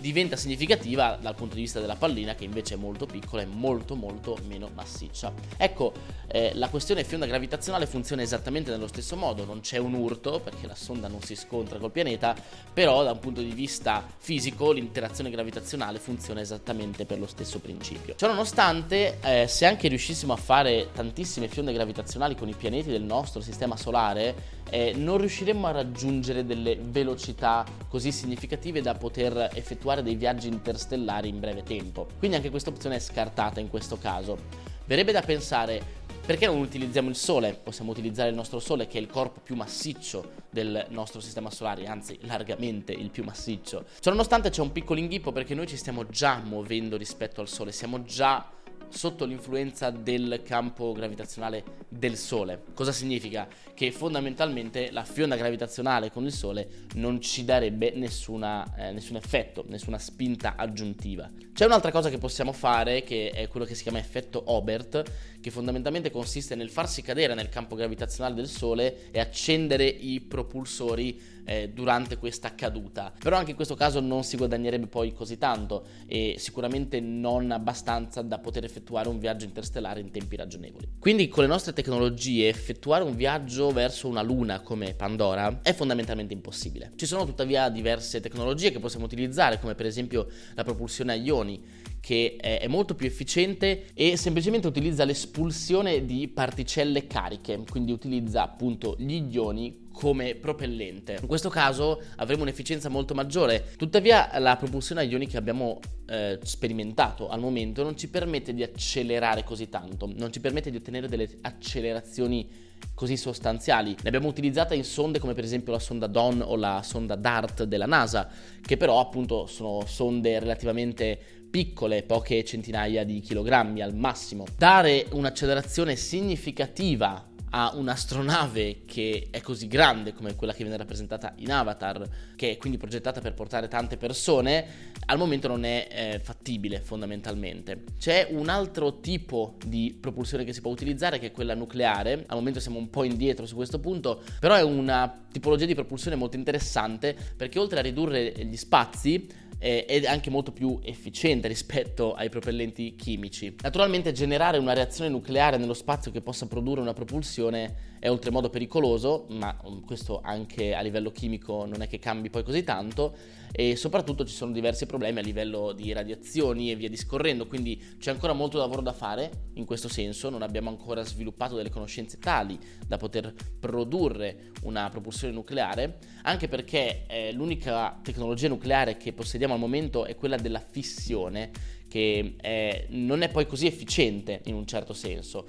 diventa 0.00 0.36
significativa 0.36 1.18
dal 1.20 1.34
punto 1.34 1.54
di 1.54 1.62
vista 1.62 1.80
della 1.80 1.96
pallina 1.96 2.34
che 2.34 2.44
invece 2.44 2.74
è 2.74 2.76
molto 2.76 3.06
piccola 3.06 3.42
e 3.42 3.46
molto 3.46 3.94
molto 3.94 4.38
meno 4.46 4.70
massiccia. 4.74 5.32
Ecco, 5.56 5.92
eh, 6.28 6.52
la 6.54 6.68
questione 6.68 7.04
fionda 7.04 7.26
gravitazionale 7.26 7.86
funziona 7.86 8.22
esattamente 8.22 8.70
nello 8.70 8.86
stesso 8.86 9.16
modo, 9.16 9.44
non 9.44 9.60
c'è 9.60 9.78
un 9.78 9.94
urto 9.94 10.40
perché 10.40 10.66
la 10.66 10.74
sonda 10.74 11.08
non 11.08 11.22
si 11.22 11.34
scontra 11.34 11.78
col 11.78 11.90
pianeta, 11.90 12.36
però 12.72 13.02
da 13.02 13.12
un 13.12 13.18
punto 13.18 13.40
di 13.40 13.52
vista 13.52 14.06
fisico 14.18 14.72
l'interazione 14.72 15.30
gravitazionale 15.30 15.98
funziona 15.98 16.40
esattamente 16.40 17.04
per 17.04 17.18
lo 17.18 17.26
stesso 17.26 17.58
principio. 17.58 18.14
Ciononostante, 18.16 19.18
eh, 19.22 19.46
se 19.48 19.66
anche 19.66 19.88
riuscissimo 19.88 20.32
a 20.32 20.36
fare 20.36 20.88
tantissime 20.92 21.48
fionde 21.48 21.72
gravitazionali 21.72 22.34
con 22.36 22.48
i 22.48 22.54
pianeti 22.54 22.90
del 22.90 23.02
nostro 23.02 23.40
sistema 23.40 23.76
solare, 23.76 24.57
eh, 24.70 24.92
non 24.94 25.18
riusciremmo 25.18 25.66
a 25.66 25.72
raggiungere 25.72 26.44
delle 26.44 26.78
velocità 26.80 27.64
così 27.88 28.12
significative 28.12 28.80
da 28.80 28.94
poter 28.94 29.50
effettuare 29.54 30.02
dei 30.02 30.14
viaggi 30.14 30.48
interstellari 30.48 31.28
in 31.28 31.40
breve 31.40 31.62
tempo. 31.62 32.06
Quindi 32.18 32.36
anche 32.36 32.50
questa 32.50 32.70
opzione 32.70 32.96
è 32.96 33.00
scartata 33.00 33.60
in 33.60 33.68
questo 33.68 33.98
caso. 33.98 34.66
Verrebbe 34.84 35.12
da 35.12 35.22
pensare 35.22 35.96
perché 36.28 36.44
non 36.44 36.58
utilizziamo 36.58 37.08
il 37.08 37.16
Sole? 37.16 37.54
Possiamo 37.54 37.90
utilizzare 37.90 38.28
il 38.28 38.34
nostro 38.34 38.58
Sole 38.58 38.86
che 38.86 38.98
è 38.98 39.00
il 39.00 39.06
corpo 39.06 39.40
più 39.40 39.56
massiccio 39.56 40.32
del 40.50 40.84
nostro 40.90 41.20
sistema 41.20 41.50
solare, 41.50 41.86
anzi 41.86 42.18
largamente 42.24 42.92
il 42.92 43.08
più 43.08 43.24
massiccio. 43.24 43.86
Ciononostante 43.98 44.50
c'è 44.50 44.60
un 44.60 44.70
piccolo 44.70 45.00
inghippo 45.00 45.32
perché 45.32 45.54
noi 45.54 45.66
ci 45.66 45.78
stiamo 45.78 46.06
già 46.06 46.38
muovendo 46.44 46.98
rispetto 46.98 47.40
al 47.40 47.48
Sole, 47.48 47.72
siamo 47.72 48.02
già 48.02 48.46
sotto 48.88 49.24
l'influenza 49.24 49.90
del 49.90 50.42
campo 50.44 50.92
gravitazionale 50.92 51.86
del 51.88 52.16
Sole. 52.16 52.64
Cosa 52.74 52.92
significa? 52.92 53.48
Che 53.74 53.92
fondamentalmente 53.92 54.90
la 54.90 55.04
fionda 55.04 55.36
gravitazionale 55.36 56.10
con 56.10 56.24
il 56.24 56.32
Sole 56.32 56.86
non 56.94 57.20
ci 57.20 57.44
darebbe 57.44 57.92
nessuna, 57.94 58.74
eh, 58.76 58.92
nessun 58.92 59.16
effetto, 59.16 59.64
nessuna 59.68 59.98
spinta 59.98 60.54
aggiuntiva. 60.56 61.30
C'è 61.52 61.64
un'altra 61.64 61.90
cosa 61.90 62.10
che 62.10 62.18
possiamo 62.18 62.52
fare 62.52 63.02
che 63.02 63.30
è 63.30 63.48
quello 63.48 63.66
che 63.66 63.74
si 63.74 63.82
chiama 63.82 63.98
effetto 63.98 64.42
Obert, 64.46 65.02
che 65.40 65.50
fondamentalmente 65.50 66.10
consiste 66.10 66.54
nel 66.54 66.70
farsi 66.70 67.02
cadere 67.02 67.34
nel 67.34 67.48
campo 67.48 67.76
gravitazionale 67.76 68.34
del 68.34 68.48
Sole 68.48 69.10
e 69.10 69.20
accendere 69.20 69.84
i 69.84 70.20
propulsori 70.20 71.36
eh, 71.48 71.70
durante 71.70 72.18
questa 72.18 72.54
caduta. 72.54 73.12
Però 73.18 73.36
anche 73.36 73.50
in 73.50 73.56
questo 73.56 73.74
caso 73.74 74.00
non 74.00 74.22
si 74.22 74.36
guadagnerebbe 74.36 74.86
poi 74.86 75.12
così 75.14 75.38
tanto 75.38 75.86
e 76.06 76.34
sicuramente 76.38 77.00
non 77.00 77.50
abbastanza 77.50 78.20
da 78.20 78.38
poter 78.38 78.64
effettuare 78.64 79.08
un 79.08 79.18
viaggio 79.18 79.46
interstellare 79.46 80.00
in 80.00 80.10
tempi 80.10 80.36
ragionevoli. 80.36 80.88
Quindi 80.98 81.28
con 81.28 81.42
le 81.42 81.48
nostre 81.48 81.72
tecnologie 81.72 82.48
effettuare 82.48 83.02
un 83.02 83.16
viaggio 83.16 83.70
verso 83.70 84.08
una 84.08 84.22
luna 84.22 84.60
come 84.60 84.92
Pandora 84.94 85.60
è 85.62 85.72
fondamentalmente 85.72 86.34
impossibile. 86.34 86.92
Ci 86.96 87.06
sono 87.06 87.24
tuttavia 87.24 87.70
diverse 87.70 88.20
tecnologie 88.20 88.70
che 88.70 88.78
possiamo 88.78 89.06
utilizzare 89.06 89.58
come 89.58 89.74
per 89.74 89.86
esempio 89.86 90.26
la 90.54 90.64
propulsione 90.64 91.12
a 91.12 91.16
ioni 91.16 91.62
che 92.00 92.36
è 92.36 92.66
molto 92.68 92.94
più 92.94 93.06
efficiente 93.06 93.86
e 93.94 94.16
semplicemente 94.16 94.66
utilizza 94.66 95.04
l'espulsione 95.04 96.04
di 96.04 96.28
particelle 96.28 97.06
cariche, 97.06 97.62
quindi 97.68 97.92
utilizza 97.92 98.42
appunto 98.42 98.96
gli 98.98 99.26
ioni 99.30 99.86
come 99.98 100.36
propellente. 100.36 101.18
In 101.20 101.26
questo 101.26 101.48
caso 101.48 102.00
avremo 102.16 102.42
un'efficienza 102.42 102.88
molto 102.88 103.14
maggiore. 103.14 103.72
Tuttavia 103.76 104.30
la 104.38 104.56
propulsione 104.56 105.00
a 105.00 105.04
ioni 105.04 105.26
che 105.26 105.36
abbiamo 105.36 105.80
eh, 106.06 106.38
sperimentato 106.42 107.28
al 107.28 107.40
momento 107.40 107.82
non 107.82 107.96
ci 107.96 108.08
permette 108.08 108.54
di 108.54 108.62
accelerare 108.62 109.42
così 109.42 109.68
tanto, 109.68 110.08
non 110.14 110.32
ci 110.32 110.40
permette 110.40 110.70
di 110.70 110.76
ottenere 110.76 111.08
delle 111.08 111.28
accelerazioni 111.40 112.66
così 112.94 113.16
sostanziali. 113.16 113.96
Ne 114.02 114.08
abbiamo 114.08 114.28
utilizzata 114.28 114.74
in 114.74 114.84
sonde 114.84 115.18
come 115.18 115.34
per 115.34 115.42
esempio 115.44 115.72
la 115.72 115.78
sonda 115.80 116.06
Dawn 116.06 116.42
o 116.46 116.54
la 116.54 116.82
sonda 116.84 117.16
DART 117.16 117.64
della 117.64 117.86
NASA, 117.86 118.28
che 118.60 118.76
però 118.76 119.00
appunto 119.00 119.46
sono 119.46 119.82
sonde 119.84 120.38
relativamente 120.38 121.18
piccole, 121.50 122.02
poche 122.02 122.44
centinaia 122.44 123.04
di 123.04 123.20
chilogrammi 123.20 123.80
al 123.80 123.94
massimo. 123.94 124.46
Dare 124.56 125.06
un'accelerazione 125.10 125.96
significativa 125.96 127.28
a 127.50 127.72
un'astronave 127.74 128.82
che 128.84 129.28
è 129.30 129.40
così 129.40 129.68
grande 129.68 130.12
come 130.12 130.34
quella 130.34 130.52
che 130.52 130.62
viene 130.62 130.76
rappresentata 130.76 131.32
in 131.36 131.50
Avatar, 131.50 132.06
che 132.36 132.52
è 132.52 132.56
quindi 132.56 132.78
progettata 132.78 133.20
per 133.20 133.34
portare 133.34 133.68
tante 133.68 133.96
persone, 133.96 134.66
al 135.06 135.18
momento 135.18 135.48
non 135.48 135.64
è 135.64 135.88
eh, 135.90 136.20
fattibile 136.22 136.80
fondamentalmente. 136.80 137.84
C'è 137.98 138.28
un 138.30 138.48
altro 138.48 139.00
tipo 139.00 139.56
di 139.64 139.96
propulsione 139.98 140.44
che 140.44 140.52
si 140.52 140.60
può 140.60 140.70
utilizzare 140.70 141.18
che 141.18 141.26
è 141.26 141.32
quella 141.32 141.54
nucleare, 141.54 142.24
al 142.26 142.36
momento 142.36 142.60
siamo 142.60 142.78
un 142.78 142.90
po' 142.90 143.04
indietro 143.04 143.46
su 143.46 143.54
questo 143.54 143.78
punto, 143.78 144.22
però 144.40 144.54
è 144.54 144.62
una 144.62 145.24
tipologia 145.30 145.66
di 145.66 145.74
propulsione 145.74 146.16
molto 146.16 146.36
interessante 146.36 147.16
perché 147.36 147.58
oltre 147.58 147.78
a 147.78 147.82
ridurre 147.82 148.32
gli 148.44 148.56
spazi 148.56 149.46
eh, 149.58 149.84
è 149.84 150.06
anche 150.06 150.30
molto 150.30 150.52
più 150.52 150.78
efficiente 150.82 151.48
rispetto 151.48 152.14
ai 152.14 152.28
propellenti 152.28 152.94
chimici. 152.94 153.54
Naturalmente 153.62 154.12
generare 154.12 154.58
una 154.58 154.72
reazione 154.72 155.10
nucleare 155.10 155.56
nello 155.56 155.74
spazio 155.74 156.10
che 156.10 156.20
possa 156.20 156.46
produrre 156.46 156.80
una 156.80 156.92
propulsione 156.92 157.96
è 157.98 158.08
oltremodo 158.08 158.48
pericoloso, 158.48 159.26
ma 159.30 159.56
um, 159.64 159.84
questo 159.84 160.20
anche 160.22 160.74
a 160.74 160.80
livello 160.80 161.10
chimico 161.10 161.64
non 161.66 161.82
è 161.82 161.88
che 161.88 161.98
cambi 161.98 162.30
poi 162.30 162.44
così 162.44 162.62
tanto 162.62 163.16
e 163.50 163.76
soprattutto 163.76 164.24
ci 164.24 164.34
sono 164.34 164.52
diversi 164.52 164.86
problemi 164.86 165.18
a 165.18 165.22
livello 165.22 165.72
di 165.72 165.92
radiazioni 165.92 166.70
e 166.70 166.76
via 166.76 166.88
discorrendo, 166.88 167.46
quindi 167.46 167.96
c'è 167.98 168.10
ancora 168.10 168.34
molto 168.34 168.58
lavoro 168.58 168.82
da 168.82 168.92
fare 168.92 169.48
in 169.54 169.64
questo 169.64 169.88
senso, 169.88 170.28
non 170.28 170.42
abbiamo 170.42 170.68
ancora 170.68 171.02
sviluppato 171.02 171.56
delle 171.56 171.70
conoscenze 171.70 172.18
tali 172.18 172.58
da 172.86 172.98
poter 172.98 173.34
produrre 173.58 174.52
una 174.62 174.88
propulsione 174.90 175.32
nucleare, 175.32 175.98
anche 176.22 176.46
perché 176.46 177.06
eh, 177.08 177.32
l'unica 177.32 177.98
tecnologia 178.02 178.48
nucleare 178.48 178.96
che 178.96 179.12
possediamo 179.12 179.47
al 179.54 179.60
momento 179.60 180.04
è 180.04 180.14
quella 180.14 180.36
della 180.36 180.60
fissione, 180.60 181.50
che 181.88 182.34
è, 182.40 182.86
non 182.90 183.22
è 183.22 183.28
poi 183.30 183.46
così 183.46 183.66
efficiente 183.66 184.42
in 184.44 184.54
un 184.54 184.66
certo 184.66 184.92
senso. 184.92 185.46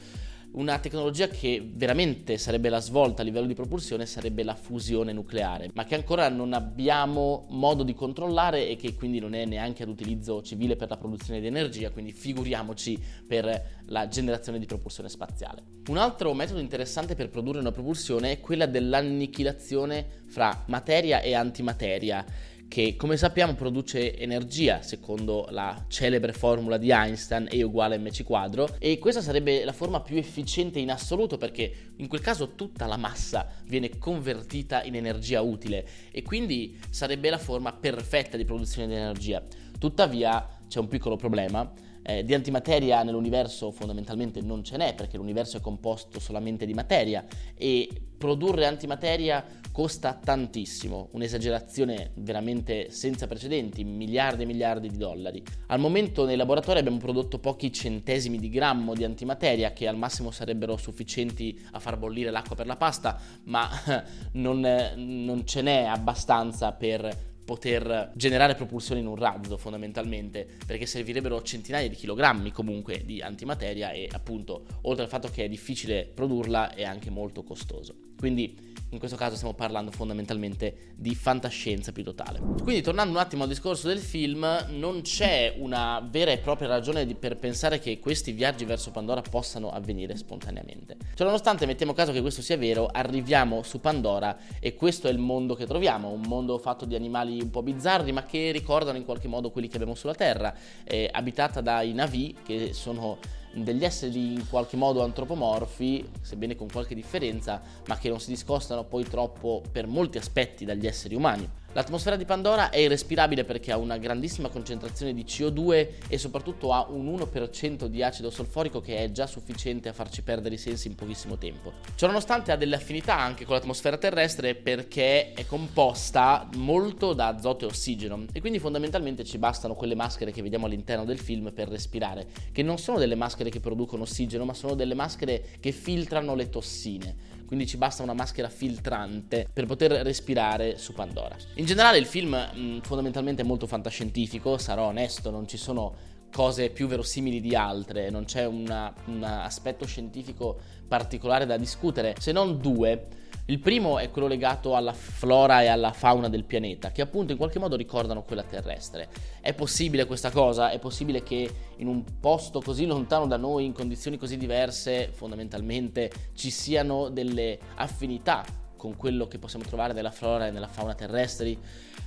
Una 0.52 0.80
tecnologia 0.80 1.28
che 1.28 1.64
veramente 1.64 2.40
sarebbe 2.40 2.70
la 2.70 2.80
svolta 2.80 3.22
a 3.22 3.26
livello 3.26 3.46
di 3.46 3.54
propulsione 3.54 4.08
sarebbe 4.08 4.42
la 4.42 4.56
fusione 4.56 5.14
nucleare, 5.14 5.70
ma 5.76 5.84
che 5.84 5.94
ancora 5.94 6.28
non 6.28 6.54
abbiamo 6.54 7.46
modo 7.50 7.84
di 7.84 7.94
controllare 7.94 8.68
e 8.68 8.76
che 8.76 8.96
quindi 8.96 9.20
non 9.20 9.36
è 9.36 9.46
neanche 9.46 9.84
ad 9.84 9.90
utilizzo 9.90 10.42
civile 10.42 10.76
per 10.76 10.90
la 10.90 10.98
produzione 10.98 11.40
di 11.40 11.46
energia, 11.46 11.92
quindi 11.92 12.14
figuriamoci 12.14 13.00
per 13.28 13.84
la 13.86 14.08
generazione 14.08 14.58
di 14.58 14.66
propulsione 14.66 15.08
spaziale. 15.08 15.62
Un 15.88 15.98
altro 15.98 16.34
metodo 16.34 16.60
interessante 16.60 17.14
per 17.14 17.30
produrre 17.30 17.60
una 17.60 17.72
propulsione 17.72 18.32
è 18.32 18.40
quella 18.40 18.66
dell'annichilazione 18.66 20.24
fra 20.26 20.64
materia 20.66 21.22
e 21.22 21.36
antimateria 21.36 22.26
che 22.70 22.96
come 22.96 23.18
sappiamo 23.18 23.56
produce 23.56 24.16
energia 24.16 24.82
secondo 24.82 25.48
la 25.50 25.86
celebre 25.90 26.32
formula 26.32 26.78
di 26.78 26.92
Einstein 26.92 27.48
E 27.50 27.64
uguale 27.64 27.98
mc 27.98 28.24
quadro 28.24 28.76
e 28.78 29.00
questa 29.00 29.22
sarebbe 29.22 29.66
la 29.66 29.74
forma 29.74 30.02
più 30.02 30.16
efficiente 30.16 30.80
in 30.80 30.92
assoluto 30.92 31.38
perché 31.38 31.94
in 31.98 32.08
quel 32.08 32.22
caso 32.22 32.54
tutta 32.54 32.86
la 32.86 32.96
massa 32.96 33.50
viene 33.66 33.98
convertita 33.98 34.84
in 34.84 34.96
energia 34.96 35.42
utile 35.42 35.86
e 36.12 36.22
quindi 36.22 36.80
sarebbe 36.92 37.32
la 37.32 37.40
forma 37.40 37.74
perfetta 37.74 38.38
di 38.38 38.46
produzione 38.46 38.88
di 38.88 38.94
energia. 38.94 39.44
Tuttavia 39.78 40.48
c'è 40.68 40.80
un 40.80 40.88
piccolo 40.88 41.16
problema 41.16 41.70
eh, 42.10 42.24
di 42.26 42.34
antimateria 42.34 43.04
nell'universo 43.04 43.70
fondamentalmente 43.70 44.42
non 44.42 44.64
ce 44.64 44.78
n'è 44.78 44.96
perché 44.96 45.18
l'universo 45.18 45.58
è 45.58 45.62
composto 45.62 46.20
solamente 46.20 46.66
di 46.66 46.74
materia 46.74 47.24
e 47.56 47.88
produrre 48.18 48.66
antimateria 48.66 49.46
costa 49.72 50.14
tantissimo, 50.14 51.10
un'esagerazione 51.12 52.12
veramente 52.16 52.90
senza 52.90 53.28
precedenti, 53.28 53.84
miliardi 53.84 54.44
e 54.44 54.46
miliardi 54.46 54.90
di 54.90 54.98
dollari. 54.98 55.42
Al 55.68 55.80
momento 55.80 56.26
nei 56.26 56.36
laboratori 56.36 56.80
abbiamo 56.80 56.98
prodotto 56.98 57.40
pochi 57.40 57.72
centesimi 57.72 58.40
di 58.40 58.50
grammo 58.50 58.96
di 58.96 59.04
antimateria 59.04 59.72
che 59.72 59.88
al 59.88 59.96
massimo 59.96 60.32
sarebbero 60.32 60.76
sufficienti 60.76 61.58
a 61.72 61.80
far 61.80 61.98
bollire 61.98 62.32
l'acqua 62.32 62.56
per 62.56 62.66
la 62.66 62.76
pasta, 62.76 63.18
ma 63.44 63.70
non, 64.34 64.60
non 64.96 65.46
ce 65.46 65.62
n'è 65.62 65.84
abbastanza 65.84 66.74
per 66.74 67.29
poter 67.50 68.12
generare 68.14 68.54
propulsione 68.54 69.02
in 69.02 69.08
un 69.08 69.16
razzo 69.16 69.58
fondamentalmente, 69.58 70.48
perché 70.68 70.86
servirebbero 70.86 71.42
centinaia 71.42 71.90
di 71.90 71.96
chilogrammi 71.96 72.52
comunque 72.52 73.02
di 73.04 73.24
antimateria 73.24 73.90
e 73.90 74.08
appunto 74.12 74.66
oltre 74.82 75.06
al 75.06 75.10
fatto 75.10 75.30
che 75.30 75.46
è 75.46 75.50
difficile 75.50 76.08
produrla 76.14 76.76
è 76.76 76.84
anche 76.84 77.10
molto 77.10 77.42
costoso. 77.42 77.96
Quindi 78.20 78.69
in 78.90 79.00
questo 79.00 79.18
caso 79.18 79.36
stiamo 79.36 79.54
parlando 79.54 79.92
fondamentalmente 79.92 80.94
di 80.96 81.14
fantascienza 81.14 81.92
più 81.92 82.04
totale. 82.04 82.40
Quindi 82.40 82.82
tornando 82.82 83.14
un 83.14 83.20
attimo 83.20 83.44
al 83.44 83.50
discorso 83.50 83.88
del 83.88 84.00
film, 84.00 84.66
non 84.70 85.02
c'è 85.02 85.56
una 85.58 86.06
vera 86.10 86.32
e 86.32 86.40
propria 86.40 86.68
ragione 86.68 87.06
di, 87.06 87.16
per 87.16 87.38
pensare 87.38 87.80
che 87.80 88.00
questi 88.00 88.32
viaggi 88.32 88.66
verso 88.66 88.92
Pandora 88.92 89.22
possano 89.22 89.72
avvenire 89.72 90.16
spontaneamente. 90.16 90.98
Cioè, 91.14 91.26
nonostante 91.26 91.66
mettiamo 91.66 91.94
caso 91.94 92.12
che 92.12 92.22
questo 92.22 92.42
sia 92.42 92.58
vero, 92.58 92.88
arriviamo 92.92 93.62
su 93.64 93.80
Pandora 93.80 94.38
e 94.60 94.76
questo 94.76 95.08
è 95.08 95.12
il 95.12 95.20
mondo 95.20 95.54
che 95.54 95.66
troviamo, 95.66 96.10
un 96.10 96.22
mondo 96.22 96.58
fatto 96.58 96.86
di 96.86 96.96
animali 96.96 97.40
un 97.42 97.50
po' 97.50 97.62
bizzarri 97.62 98.12
ma 98.12 98.24
che 98.24 98.52
ricordano 98.52 98.98
in 98.98 99.06
qualche 99.06 99.28
modo 99.28 99.52
quelli 99.52 99.68
che 99.68 99.76
abbiamo 99.76 99.96
sulla 99.96 100.16
Terra, 100.16 100.54
eh, 100.84 101.10
abitata 101.12 101.62
dai 101.62 101.94
Navi 101.94 102.36
che 102.44 102.74
sono 102.74 103.18
degli 103.54 103.84
esseri 103.84 104.34
in 104.34 104.48
qualche 104.48 104.78
modo 104.78 105.04
antropomorfi, 105.04 106.10
sebbene 106.22 106.56
con 106.56 106.68
qualche 106.72 106.96
differenza, 106.96 107.62
ma 107.88 107.98
che 107.98 108.10
non 108.10 108.20
si 108.20 108.30
discostano 108.30 108.84
poi 108.84 109.04
troppo 109.04 109.62
per 109.72 109.88
molti 109.88 110.18
aspetti 110.18 110.66
dagli 110.66 110.86
esseri 110.86 111.16
umani. 111.16 111.50
L'atmosfera 111.74 112.16
di 112.16 112.26
Pandora 112.26 112.72
è 112.72 112.78
irrespirabile 112.78 113.44
perché 113.44 113.72
ha 113.72 113.78
una 113.78 114.00
grandissima 114.00 114.50
concentrazione 114.50 115.14
di 115.14 115.24
CO2 115.24 115.88
e 116.08 116.18
soprattutto 116.18 116.74
ha 116.74 116.88
un 116.90 117.06
1% 117.16 117.86
di 117.86 118.02
acido 118.02 118.32
solforico 118.32 118.82
che 118.82 118.98
è 118.98 119.12
già 119.12 119.28
sufficiente 119.28 119.88
a 119.88 119.94
farci 119.94 120.24
perdere 120.24 120.56
i 120.56 120.58
sensi 120.58 120.88
in 120.88 120.96
pochissimo 120.96 121.38
tempo. 121.38 121.74
Ciononostante 121.94 122.52
ha 122.52 122.56
delle 122.56 122.76
affinità 122.76 123.20
anche 123.20 123.46
con 123.46 123.54
l'atmosfera 123.54 123.98
terrestre 123.98 124.56
perché 124.56 125.34
è 125.34 125.46
composta 125.46 126.50
molto 126.56 127.14
da 127.14 127.28
azoto 127.28 127.66
e 127.66 127.68
ossigeno 127.68 128.26
e 128.34 128.40
quindi 128.40 128.58
fondamentalmente 128.58 129.24
ci 129.24 129.38
bastano 129.38 129.76
quelle 129.76 129.94
maschere 129.94 130.32
che 130.32 130.42
vediamo 130.42 130.66
all'interno 130.66 131.06
del 131.06 131.20
film 131.20 131.52
per 131.54 131.70
respirare, 131.70 132.26
che 132.52 132.64
non 132.64 132.80
sono 132.80 132.98
delle 132.98 133.16
maschere 133.16 133.52
che 133.52 133.60
producono 133.60 134.04
ossigeno 134.04 134.44
ma 134.44 134.56
sono 134.56 134.74
delle 134.74 134.96
maschere 134.96 135.46
che 135.60 135.72
filtrano 135.72 136.34
le 136.34 136.50
tossine 136.50 137.38
quindi 137.50 137.66
ci 137.66 137.78
basta 137.78 138.04
una 138.04 138.14
maschera 138.14 138.48
filtrante 138.48 139.48
per 139.52 139.66
poter 139.66 139.92
respirare 140.04 140.78
su 140.78 140.94
Pandora. 140.94 141.36
In 141.56 141.66
generale 141.66 141.98
il 141.98 142.06
film 142.06 142.36
mh, 142.36 142.82
fondamentalmente 142.82 143.42
è 143.42 143.46
molto 143.46 143.66
fantascientifico, 143.66 144.60
sarò 144.60 144.86
onesto, 144.86 145.32
non 145.32 145.48
ci 145.48 145.58
sono 145.58 145.92
cose 146.32 146.70
più 146.70 146.88
verosimili 146.88 147.42
di 147.42 147.56
altre, 147.56 148.10
non 148.10 148.26
c'è 148.26 148.46
una, 148.46 148.94
un 149.06 149.24
aspetto 149.24 149.86
scientifico 149.86 150.58
particolare 150.88 151.46
da 151.46 151.58
discutere, 151.58 152.16
se 152.20 152.32
non 152.32 152.60
due 152.60 153.08
Il 153.50 153.58
primo 153.58 153.98
è 153.98 154.12
quello 154.12 154.28
legato 154.28 154.76
alla 154.76 154.94
flora 154.94 155.64
e 155.64 155.68
alla 155.68 155.92
fauna 155.92 156.30
del 156.30 156.44
pianeta, 156.44 156.92
che 156.92 157.02
appunto 157.02 157.32
in 157.32 157.38
qualche 157.40 157.58
modo 157.58 157.76
ricordano 157.76 158.22
quella 158.22 158.44
terrestre. 158.44 159.10
È 159.42 159.56
possibile 159.56 160.06
questa 160.06 160.30
cosa? 160.30 160.70
È 160.70 160.78
possibile 160.78 161.24
che 161.24 161.50
in 161.78 161.88
un 161.88 162.04
posto 162.20 162.62
così 162.62 162.86
lontano 162.86 163.26
da 163.26 163.38
noi, 163.38 163.66
in 163.66 163.74
condizioni 163.74 164.18
così 164.18 164.38
diverse, 164.38 165.10
fondamentalmente 165.12 166.12
ci 166.36 166.52
siano 166.52 167.10
delle 167.10 167.58
affinità 167.74 168.46
con 168.80 168.96
quello 168.96 169.28
che 169.28 169.38
possiamo 169.40 169.66
trovare 169.66 169.92
nella 169.92 170.10
flora 170.10 170.48
e 170.48 170.52
nella 170.52 170.70
fauna 170.70 170.96
terrestri? 170.96 171.60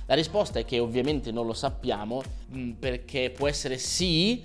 La 0.07 0.15
risposta 0.15 0.57
è 0.57 0.65
che 0.65 0.79
ovviamente 0.79 1.31
non 1.31 1.45
lo 1.45 1.53
sappiamo, 1.53 2.23
mm, 2.53 2.71
perché 2.71 3.29
può 3.29 3.47
essere 3.47 3.77
sì, 3.77 4.43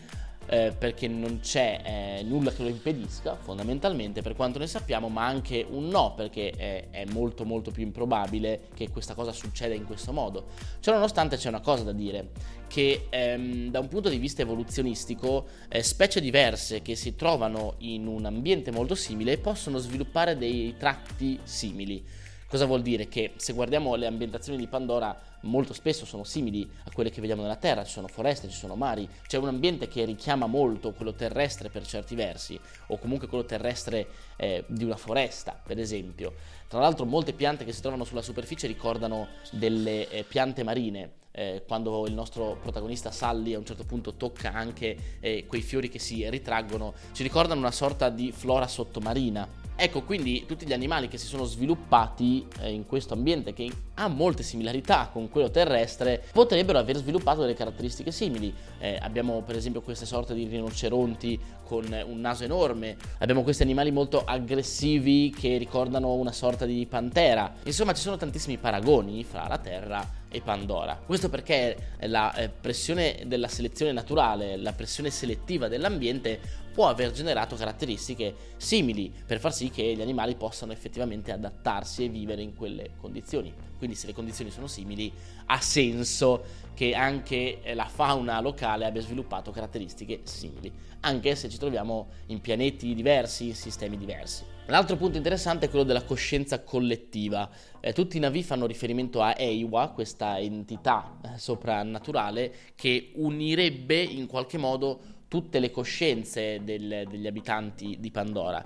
eh, 0.48 0.72
perché 0.76 1.08
non 1.08 1.40
c'è 1.40 1.80
eh, 2.18 2.22
nulla 2.22 2.50
che 2.50 2.62
lo 2.62 2.68
impedisca, 2.68 3.36
fondamentalmente, 3.36 4.22
per 4.22 4.34
quanto 4.34 4.58
ne 4.58 4.66
sappiamo, 4.66 5.08
ma 5.08 5.26
anche 5.26 5.66
un 5.68 5.88
no, 5.88 6.14
perché 6.14 6.50
è, 6.50 6.88
è 6.90 7.04
molto 7.06 7.44
molto 7.44 7.70
più 7.70 7.82
improbabile 7.82 8.68
che 8.74 8.90
questa 8.90 9.14
cosa 9.14 9.32
succeda 9.32 9.74
in 9.74 9.84
questo 9.84 10.12
modo. 10.12 10.46
Ciò 10.80 10.92
nonostante 10.92 11.36
c'è 11.36 11.48
una 11.48 11.60
cosa 11.60 11.84
da 11.84 11.92
dire, 11.92 12.30
che 12.66 13.06
ehm, 13.10 13.70
da 13.70 13.80
un 13.80 13.88
punto 13.88 14.08
di 14.08 14.18
vista 14.18 14.42
evoluzionistico, 14.42 15.46
eh, 15.68 15.82
specie 15.82 16.20
diverse 16.20 16.80
che 16.82 16.96
si 16.96 17.14
trovano 17.14 17.74
in 17.78 18.06
un 18.06 18.24
ambiente 18.24 18.70
molto 18.70 18.94
simile 18.94 19.38
possono 19.38 19.78
sviluppare 19.78 20.36
dei 20.36 20.74
tratti 20.78 21.38
simili. 21.42 22.04
Cosa 22.48 22.64
vuol 22.64 22.80
dire? 22.80 23.08
Che 23.08 23.32
se 23.36 23.52
guardiamo 23.52 23.94
le 23.94 24.06
ambientazioni 24.06 24.56
di 24.56 24.66
Pandora 24.66 25.14
molto 25.42 25.74
spesso 25.74 26.06
sono 26.06 26.24
simili 26.24 26.66
a 26.84 26.90
quelle 26.90 27.10
che 27.10 27.20
vediamo 27.20 27.42
nella 27.42 27.56
Terra, 27.56 27.84
ci 27.84 27.92
sono 27.92 28.08
foreste, 28.08 28.48
ci 28.48 28.56
sono 28.56 28.74
mari, 28.74 29.06
c'è 29.26 29.36
un 29.36 29.48
ambiente 29.48 29.86
che 29.86 30.06
richiama 30.06 30.46
molto 30.46 30.92
quello 30.92 31.12
terrestre 31.12 31.68
per 31.68 31.86
certi 31.86 32.14
versi, 32.14 32.58
o 32.86 32.96
comunque 32.96 33.28
quello 33.28 33.44
terrestre 33.44 34.06
eh, 34.36 34.64
di 34.66 34.82
una 34.82 34.96
foresta, 34.96 35.60
per 35.62 35.78
esempio. 35.78 36.32
Tra 36.68 36.80
l'altro 36.80 37.04
molte 37.04 37.34
piante 37.34 37.66
che 37.66 37.72
si 37.72 37.82
trovano 37.82 38.04
sulla 38.04 38.22
superficie 38.22 38.66
ricordano 38.66 39.28
delle 39.50 40.08
eh, 40.08 40.24
piante 40.24 40.62
marine, 40.62 41.10
eh, 41.32 41.64
quando 41.66 42.06
il 42.06 42.14
nostro 42.14 42.56
protagonista 42.62 43.10
Sally 43.10 43.52
a 43.52 43.58
un 43.58 43.66
certo 43.66 43.84
punto 43.84 44.14
tocca 44.14 44.54
anche 44.54 45.18
eh, 45.20 45.44
quei 45.46 45.60
fiori 45.60 45.90
che 45.90 45.98
si 45.98 46.26
ritraggono, 46.30 46.94
ci 47.12 47.22
ricordano 47.22 47.60
una 47.60 47.72
sorta 47.72 48.08
di 48.08 48.32
flora 48.32 48.66
sottomarina. 48.66 49.57
Ecco, 49.80 50.02
quindi 50.02 50.44
tutti 50.44 50.66
gli 50.66 50.72
animali 50.72 51.06
che 51.06 51.18
si 51.18 51.28
sono 51.28 51.44
sviluppati 51.44 52.44
eh, 52.62 52.72
in 52.72 52.84
questo 52.84 53.14
ambiente 53.14 53.52
che 53.52 53.70
ha 53.94 54.08
molte 54.08 54.42
similarità 54.42 55.08
con 55.12 55.28
quello 55.28 55.52
terrestre 55.52 56.20
potrebbero 56.32 56.78
aver 56.78 56.96
sviluppato 56.96 57.42
delle 57.42 57.54
caratteristiche 57.54 58.10
simili. 58.10 58.52
Eh, 58.80 58.98
abbiamo 59.00 59.40
per 59.42 59.54
esempio 59.54 59.80
queste 59.80 60.04
sorte 60.04 60.34
di 60.34 60.48
rinoceronti 60.48 61.38
con 61.64 61.84
un 62.08 62.18
naso 62.18 62.42
enorme, 62.42 62.96
abbiamo 63.18 63.44
questi 63.44 63.62
animali 63.62 63.92
molto 63.92 64.24
aggressivi 64.24 65.30
che 65.30 65.58
ricordano 65.58 66.12
una 66.14 66.32
sorta 66.32 66.64
di 66.64 66.84
pantera. 66.86 67.54
Insomma, 67.62 67.92
ci 67.92 68.02
sono 68.02 68.16
tantissimi 68.16 68.56
paragoni 68.56 69.22
fra 69.22 69.46
la 69.46 69.58
Terra 69.58 70.04
e 70.30 70.40
Pandora. 70.40 71.00
Questo 71.04 71.28
perché 71.28 71.94
la 72.00 72.34
eh, 72.34 72.48
pressione 72.48 73.22
della 73.26 73.48
selezione 73.48 73.92
naturale, 73.92 74.56
la 74.56 74.72
pressione 74.72 75.10
selettiva 75.10 75.68
dell'ambiente 75.68 76.66
può 76.72 76.88
aver 76.88 77.10
generato 77.10 77.56
caratteristiche 77.56 78.34
simili 78.56 79.12
per 79.26 79.40
far 79.40 79.52
sì 79.52 79.68
che 79.70 79.94
gli 79.96 80.00
animali 80.00 80.36
possano 80.36 80.70
effettivamente 80.70 81.32
adattarsi 81.32 82.04
e 82.04 82.08
vivere 82.08 82.42
in 82.42 82.54
quelle 82.54 82.90
condizioni. 83.00 83.52
Quindi 83.76 83.96
se 83.96 84.06
le 84.06 84.12
condizioni 84.12 84.50
sono 84.50 84.66
simili 84.66 85.12
ha 85.46 85.60
senso 85.60 86.44
che 86.74 86.94
anche 86.94 87.60
la 87.74 87.86
fauna 87.86 88.40
locale 88.40 88.84
abbia 88.84 89.02
sviluppato 89.02 89.50
caratteristiche 89.50 90.20
simili, 90.22 90.72
anche 91.00 91.34
se 91.34 91.48
ci 91.48 91.58
troviamo 91.58 92.08
in 92.26 92.40
pianeti 92.40 92.94
diversi, 92.94 93.48
in 93.48 93.54
sistemi 93.56 93.96
diversi. 93.96 94.44
L'altro 94.70 94.96
punto 94.96 95.16
interessante 95.16 95.64
è 95.64 95.70
quello 95.70 95.84
della 95.84 96.02
coscienza 96.02 96.62
collettiva. 96.62 97.48
Eh, 97.80 97.94
tutti 97.94 98.18
i 98.18 98.20
navi 98.20 98.42
fanno 98.42 98.66
riferimento 98.66 99.22
a 99.22 99.34
Eiwa, 99.34 99.88
questa 99.88 100.38
entità 100.38 101.16
eh, 101.24 101.38
soprannaturale 101.38 102.52
che 102.74 103.12
unirebbe 103.14 103.98
in 103.98 104.26
qualche 104.26 104.58
modo 104.58 105.00
tutte 105.26 105.58
le 105.58 105.70
coscienze 105.70 106.60
del, 106.64 107.06
degli 107.08 107.26
abitanti 107.26 107.96
di 107.98 108.10
Pandora. 108.10 108.62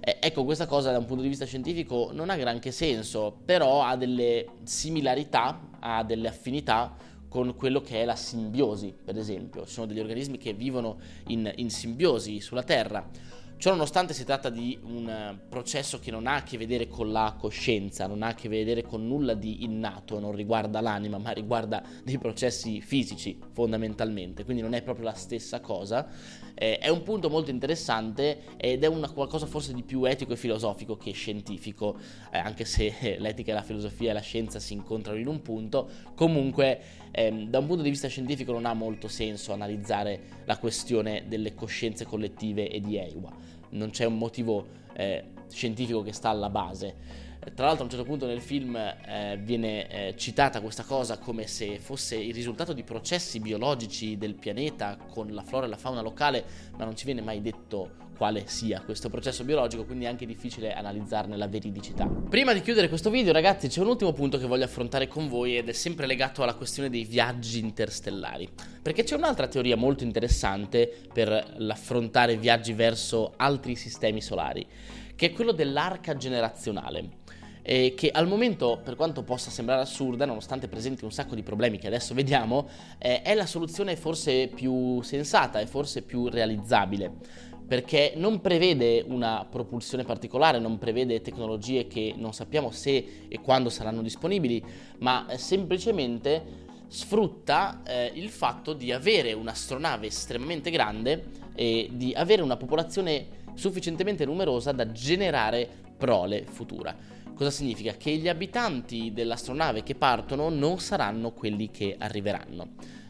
Eh, 0.00 0.16
ecco, 0.20 0.44
questa 0.44 0.66
cosa 0.66 0.90
da 0.90 0.98
un 0.98 1.04
punto 1.04 1.22
di 1.22 1.28
vista 1.28 1.44
scientifico 1.44 2.10
non 2.12 2.28
ha 2.28 2.36
granché 2.36 2.72
senso, 2.72 3.38
però 3.44 3.84
ha 3.84 3.94
delle 3.94 4.46
similarità, 4.64 5.68
ha 5.78 6.02
delle 6.02 6.26
affinità 6.26 6.92
con 7.28 7.54
quello 7.54 7.80
che 7.80 8.02
è 8.02 8.04
la 8.04 8.16
simbiosi, 8.16 8.92
per 9.04 9.16
esempio. 9.16 9.64
Ci 9.64 9.74
sono 9.74 9.86
degli 9.86 10.00
organismi 10.00 10.38
che 10.38 10.54
vivono 10.54 10.98
in, 11.28 11.52
in 11.54 11.70
simbiosi 11.70 12.40
sulla 12.40 12.64
Terra 12.64 13.34
Ciò 13.58 13.70
nonostante 13.70 14.12
si 14.12 14.26
tratta 14.26 14.50
di 14.50 14.78
un 14.82 15.08
eh, 15.08 15.40
processo 15.48 15.98
che 15.98 16.10
non 16.10 16.26
ha 16.26 16.34
a 16.34 16.42
che 16.42 16.58
vedere 16.58 16.88
con 16.88 17.10
la 17.10 17.34
coscienza, 17.38 18.06
non 18.06 18.22
ha 18.22 18.28
a 18.28 18.34
che 18.34 18.50
vedere 18.50 18.82
con 18.82 19.06
nulla 19.06 19.32
di 19.32 19.64
innato, 19.64 20.20
non 20.20 20.32
riguarda 20.32 20.82
l'anima, 20.82 21.16
ma 21.16 21.30
riguarda 21.30 21.82
dei 22.04 22.18
processi 22.18 22.82
fisici 22.82 23.38
fondamentalmente, 23.52 24.44
quindi 24.44 24.60
non 24.60 24.74
è 24.74 24.82
proprio 24.82 25.06
la 25.06 25.14
stessa 25.14 25.60
cosa. 25.60 26.06
Eh, 26.54 26.78
è 26.78 26.88
un 26.88 27.02
punto 27.02 27.30
molto 27.30 27.50
interessante 27.50 28.56
ed 28.58 28.84
è 28.84 28.86
una, 28.86 29.10
qualcosa 29.10 29.46
forse 29.46 29.72
di 29.72 29.82
più 29.82 30.04
etico 30.04 30.34
e 30.34 30.36
filosofico 30.36 30.98
che 30.98 31.12
scientifico, 31.12 31.98
eh, 32.30 32.38
anche 32.38 32.66
se 32.66 33.16
l'etica, 33.18 33.54
la 33.54 33.62
filosofia 33.62 34.10
e 34.10 34.12
la 34.12 34.20
scienza 34.20 34.58
si 34.58 34.74
incontrano 34.74 35.18
in 35.18 35.28
un 35.28 35.40
punto. 35.40 35.88
Comunque, 36.14 36.80
ehm, 37.10 37.48
da 37.48 37.58
un 37.58 37.66
punto 37.66 37.82
di 37.82 37.90
vista 37.90 38.08
scientifico 38.08 38.52
non 38.52 38.66
ha 38.66 38.74
molto 38.74 39.08
senso 39.08 39.54
analizzare 39.54 40.42
la 40.44 40.58
questione 40.58 41.24
delle 41.26 41.54
coscienze 41.54 42.04
collettive 42.04 42.68
e 42.68 42.80
di 42.80 42.98
Eiwa 42.98 43.46
non 43.70 43.90
c'è 43.90 44.04
un 44.04 44.18
motivo 44.18 44.66
eh, 44.94 45.24
scientifico 45.48 46.02
che 46.02 46.12
sta 46.12 46.30
alla 46.30 46.50
base. 46.50 47.24
Tra 47.54 47.66
l'altro 47.66 47.82
a 47.82 47.84
un 47.84 47.90
certo 47.90 48.04
punto 48.04 48.26
nel 48.26 48.40
film 48.40 48.74
eh, 48.74 49.38
viene 49.40 49.88
eh, 49.88 50.16
citata 50.16 50.60
questa 50.60 50.82
cosa 50.82 51.18
come 51.18 51.46
se 51.46 51.78
fosse 51.78 52.16
il 52.16 52.34
risultato 52.34 52.72
di 52.72 52.82
processi 52.82 53.38
biologici 53.38 54.18
del 54.18 54.34
pianeta 54.34 54.96
con 54.96 55.28
la 55.28 55.42
flora 55.42 55.66
e 55.66 55.68
la 55.68 55.76
fauna 55.76 56.00
locale, 56.00 56.44
ma 56.76 56.84
non 56.84 56.96
ci 56.96 57.04
viene 57.04 57.20
mai 57.20 57.40
detto 57.40 58.04
quale 58.16 58.44
sia 58.46 58.80
questo 58.80 59.08
processo 59.08 59.44
biologico, 59.44 59.84
quindi 59.84 60.06
è 60.06 60.08
anche 60.08 60.26
difficile 60.26 60.72
analizzarne 60.72 61.36
la 61.36 61.46
veridicità. 61.46 62.06
Prima 62.06 62.52
di 62.52 62.60
chiudere 62.62 62.88
questo 62.88 63.10
video, 63.10 63.32
ragazzi, 63.32 63.68
c'è 63.68 63.80
un 63.80 63.88
ultimo 63.88 64.12
punto 64.12 64.38
che 64.38 64.46
voglio 64.46 64.64
affrontare 64.64 65.06
con 65.06 65.28
voi 65.28 65.56
ed 65.56 65.68
è 65.68 65.72
sempre 65.72 66.06
legato 66.06 66.42
alla 66.42 66.54
questione 66.54 66.90
dei 66.90 67.04
viaggi 67.04 67.60
interstellari. 67.60 68.48
Perché 68.82 69.04
c'è 69.04 69.14
un'altra 69.14 69.46
teoria 69.46 69.76
molto 69.76 70.04
interessante 70.04 70.92
per 71.12 71.54
l'affrontare 71.58 72.36
viaggi 72.36 72.72
verso 72.72 73.34
altri 73.36 73.76
sistemi 73.76 74.20
solari, 74.20 74.66
che 75.14 75.26
è 75.26 75.32
quello 75.32 75.52
dell'arca 75.52 76.16
generazionale 76.16 77.24
eh, 77.68 77.94
che 77.96 78.10
al 78.10 78.28
momento, 78.28 78.80
per 78.82 78.94
quanto 78.94 79.24
possa 79.24 79.50
sembrare 79.50 79.82
assurda, 79.82 80.24
nonostante 80.24 80.68
presenti 80.68 81.04
un 81.04 81.10
sacco 81.10 81.34
di 81.34 81.42
problemi 81.42 81.78
che 81.78 81.88
adesso 81.88 82.14
vediamo, 82.14 82.68
eh, 82.96 83.22
è 83.22 83.34
la 83.34 83.44
soluzione 83.44 83.96
forse 83.96 84.48
più 84.54 85.02
sensata 85.02 85.58
e 85.58 85.66
forse 85.66 86.02
più 86.02 86.28
realizzabile 86.28 87.44
perché 87.66 88.12
non 88.16 88.40
prevede 88.40 89.04
una 89.06 89.46
propulsione 89.48 90.04
particolare, 90.04 90.58
non 90.58 90.78
prevede 90.78 91.20
tecnologie 91.20 91.86
che 91.86 92.14
non 92.16 92.32
sappiamo 92.32 92.70
se 92.70 93.26
e 93.28 93.40
quando 93.40 93.70
saranno 93.70 94.02
disponibili, 94.02 94.62
ma 94.98 95.26
semplicemente 95.36 96.64
sfrutta 96.88 97.82
eh, 97.84 98.12
il 98.14 98.28
fatto 98.28 98.72
di 98.72 98.92
avere 98.92 99.32
un'astronave 99.32 100.06
estremamente 100.06 100.70
grande 100.70 101.24
e 101.54 101.90
di 101.92 102.12
avere 102.14 102.42
una 102.42 102.56
popolazione 102.56 103.44
sufficientemente 103.54 104.24
numerosa 104.24 104.70
da 104.72 104.92
generare 104.92 105.68
prole 105.96 106.44
futura. 106.44 106.94
Cosa 107.34 107.50
significa? 107.50 107.92
Che 107.96 108.10
gli 108.12 108.28
abitanti 108.28 109.12
dell'astronave 109.12 109.82
che 109.82 109.94
partono 109.94 110.48
non 110.48 110.78
saranno 110.78 111.32
quelli 111.32 111.70
che 111.70 111.96
arriveranno. 111.98 112.68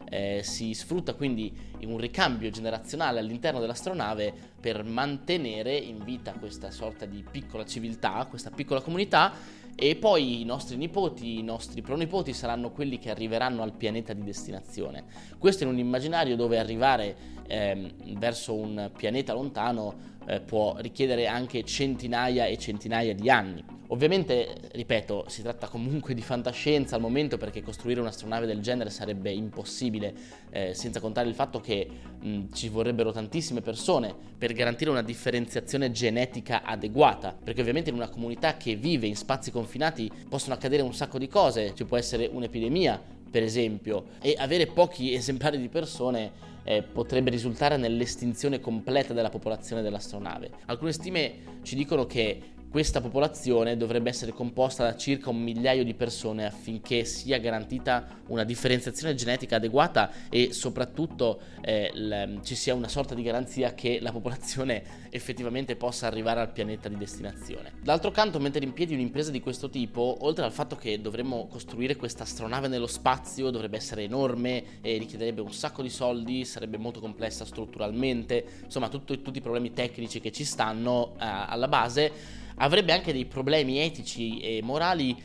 Eh, 0.09 0.41
si 0.45 0.73
sfrutta 0.73 1.15
quindi 1.15 1.53
un 1.85 1.99
ricambio 1.99 2.51
generazionale 2.51 3.19
all'interno 3.19 3.61
dell'astronave 3.61 4.33
per 4.61 4.85
mantenere 4.85 5.77
in 5.77 6.05
vita 6.05 6.33
questa 6.33 6.71
sorta 6.71 7.07
di 7.07 7.25
piccola 7.29 7.65
civiltà, 7.65 8.27
questa 8.29 8.51
piccola 8.51 8.81
comunità 8.81 9.33
e 9.79 9.95
poi 9.95 10.41
i 10.41 10.45
nostri 10.45 10.77
nipoti, 10.77 11.39
i 11.39 11.43
nostri 11.43 11.83
pronipoti 11.83 12.33
saranno 12.33 12.71
quelli 12.71 12.99
che 12.99 13.11
arriveranno 13.11 13.63
al 13.63 13.73
pianeta 13.73 14.15
di 14.15 14.25
destinazione. 14.25 15.05
Questo 15.39 15.65
in 15.65 15.69
un 15.69 15.79
immaginario 15.79 16.35
dove 16.35 16.59
arrivare 16.59 17.17
eh, 17.47 17.93
verso 18.17 18.55
un 18.55 18.91
pianeta 18.97 19.35
lontano 19.35 20.15
eh, 20.27 20.41
può 20.41 20.77
richiedere 20.79 21.27
anche 21.27 21.63
centinaia 21.63 22.47
e 22.47 22.57
centinaia 22.57 23.15
di 23.15 23.29
anni. 23.29 23.76
Ovviamente, 23.89 24.69
ripeto, 24.73 25.27
si 25.29 25.43
tratta 25.43 25.69
comunque 25.69 26.13
di 26.13 26.21
fantascienza 26.21 26.97
al 26.97 27.01
momento 27.01 27.37
perché 27.37 27.63
costruire 27.63 28.01
un'astronave 28.01 28.45
del 28.45 28.61
genere 28.61 28.91
sarebbe 28.91 29.31
impossibile, 29.31 30.15
eh, 30.51 30.75
senza 30.75 30.99
contare 30.99 31.29
il 31.29 31.35
fatto 31.35 31.61
che 31.61 31.89
mh, 32.21 32.53
ci 32.53 32.69
vorrebbero 32.69 33.13
tantissime 33.13 33.61
persone 33.61 34.13
per 34.37 34.53
garantire 34.55 34.91
una 34.91 35.03
differenziazione 35.03 35.93
genetica 35.93 36.63
adeguata, 36.65 37.37
perché 37.43 37.61
ovviamente 37.61 37.91
in 37.91 37.97
una 37.97 38.09
comunità 38.09 38.57
che 38.57 38.75
vive 38.75 39.07
in 39.07 39.17
spazi 39.17 39.53
confinati 39.53 40.11
possono 40.29 40.55
accadere 40.55 40.83
un 40.83 40.95
sacco 40.95 41.19
di 41.19 41.29
cose, 41.29 41.73
ci 41.75 41.85
può 41.85 41.97
essere 41.97 42.27
un'epidemia, 42.27 43.01
per 43.31 43.45
esempio, 43.45 44.07
e 44.21 44.35
avere 44.37 44.67
pochi 44.67 45.15
esemplari 45.15 45.59
di 45.59 45.69
persone 45.69 46.55
eh, 46.65 46.83
potrebbe 46.83 47.31
risultare 47.31 47.77
nell'estinzione 47.77 48.59
completa 48.59 49.13
della 49.13 49.29
popolazione 49.29 49.83
dell'astronave. 49.83 50.51
Alcune 50.67 50.93
stime 50.93 51.61
ci 51.63 51.77
dicono 51.77 52.07
che 52.07 52.55
questa 52.77 53.01
popolazione 53.01 53.79
dovrebbe 53.79 54.11
essere 54.11 54.33
composta 54.33 54.85
da 54.85 54.97
circa 54.99 55.31
un 55.31 55.43
migliaio 55.43 55.83
di 55.83 55.95
persone 55.95 56.45
affinché 56.45 57.07
sia 57.07 57.39
garantita 57.39 58.07
una 58.27 58.45
differenziazione 58.45 59.15
genetica 59.15 59.57
adeguata 59.57 60.11
e 60.29 60.53
soprattutto 60.53 61.41
eh, 61.63 61.91
l- 61.95 62.41
ci 62.43 62.55
sia 62.55 62.75
una 62.75 62.89
sorta 62.89 63.15
di 63.15 63.23
garanzia 63.23 63.73
che 63.73 63.99
la 64.03 64.13
popolazione 64.13 64.83
effettivamente 65.09 65.75
possa 65.75 66.07
arrivare 66.07 66.41
al 66.41 66.53
pianeta 66.53 66.91
di 66.91 66.99
destinazione. 66.99 67.73
D'altro 67.81 68.11
canto, 68.11 68.39
mettere 68.41 68.67
in 68.67 68.75
piedi 68.75 68.93
un'impresa 68.93 69.31
di 69.31 69.41
questo 69.41 69.71
tipo, 69.71 70.19
oltre 70.21 70.45
al 70.45 70.53
fatto 70.53 70.77
che 70.77 71.01
dovremmo 71.01 71.47
costruire 71.47 71.97
questa 71.97 72.25
astronave 72.25 72.69
nello 72.69 72.87
spazio, 72.87 73.49
dovrebbe 73.49 73.79
essere 73.79 74.03
enorme 74.03 74.83
e 74.83 74.99
richiederebbe 74.99 75.41
un 75.41 75.55
sacco 75.55 75.81
di 75.81 75.89
soldi, 75.89 76.45
sarebbe 76.45 76.77
molto 76.77 77.01
complessa 77.01 77.47
strutturalmente, 77.47 78.45
insomma 78.65 78.91
tutto, 78.91 79.19
tutti 79.23 79.39
i 79.39 79.41
problemi 79.41 79.73
tecnici 79.73 80.21
che 80.21 80.31
ci 80.31 80.45
stanno 80.45 81.13
uh, 81.13 81.15
alla 81.19 81.69
base, 81.69 82.45
avrebbe 82.57 82.93
anche 82.93 83.13
dei 83.13 83.27
problemi 83.27 83.79
etici 83.79 84.41
e 84.41 84.61
morali 84.63 85.17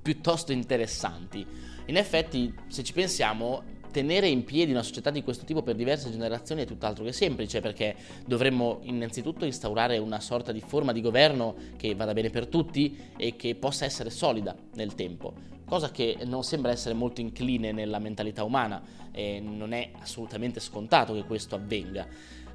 piuttosto 0.00 0.52
interessanti. 0.52 1.44
In 1.86 1.96
effetti, 1.96 2.54
se 2.68 2.82
ci 2.84 2.92
pensiamo, 2.92 3.80
tenere 3.90 4.26
in 4.26 4.44
piedi 4.44 4.72
una 4.72 4.82
società 4.82 5.10
di 5.10 5.22
questo 5.22 5.44
tipo 5.44 5.62
per 5.62 5.76
diverse 5.76 6.10
generazioni 6.10 6.62
è 6.62 6.66
tutt'altro 6.66 7.04
che 7.04 7.12
semplice 7.12 7.60
perché 7.60 7.94
dovremmo 8.26 8.80
innanzitutto 8.82 9.44
instaurare 9.44 9.98
una 9.98 10.18
sorta 10.18 10.50
di 10.50 10.60
forma 10.60 10.92
di 10.92 11.00
governo 11.00 11.54
che 11.76 11.94
vada 11.94 12.14
bene 12.14 12.30
per 12.30 12.46
tutti 12.46 12.96
e 13.16 13.36
che 13.36 13.54
possa 13.54 13.84
essere 13.84 14.10
solida 14.10 14.56
nel 14.74 14.94
tempo, 14.94 15.34
cosa 15.66 15.90
che 15.90 16.16
non 16.24 16.42
sembra 16.42 16.72
essere 16.72 16.94
molto 16.94 17.20
incline 17.20 17.70
nella 17.70 17.98
mentalità 17.98 18.42
umana 18.44 18.82
e 19.12 19.40
non 19.40 19.72
è 19.72 19.90
assolutamente 20.00 20.58
scontato 20.58 21.14
che 21.14 21.24
questo 21.24 21.54
avvenga. 21.54 22.06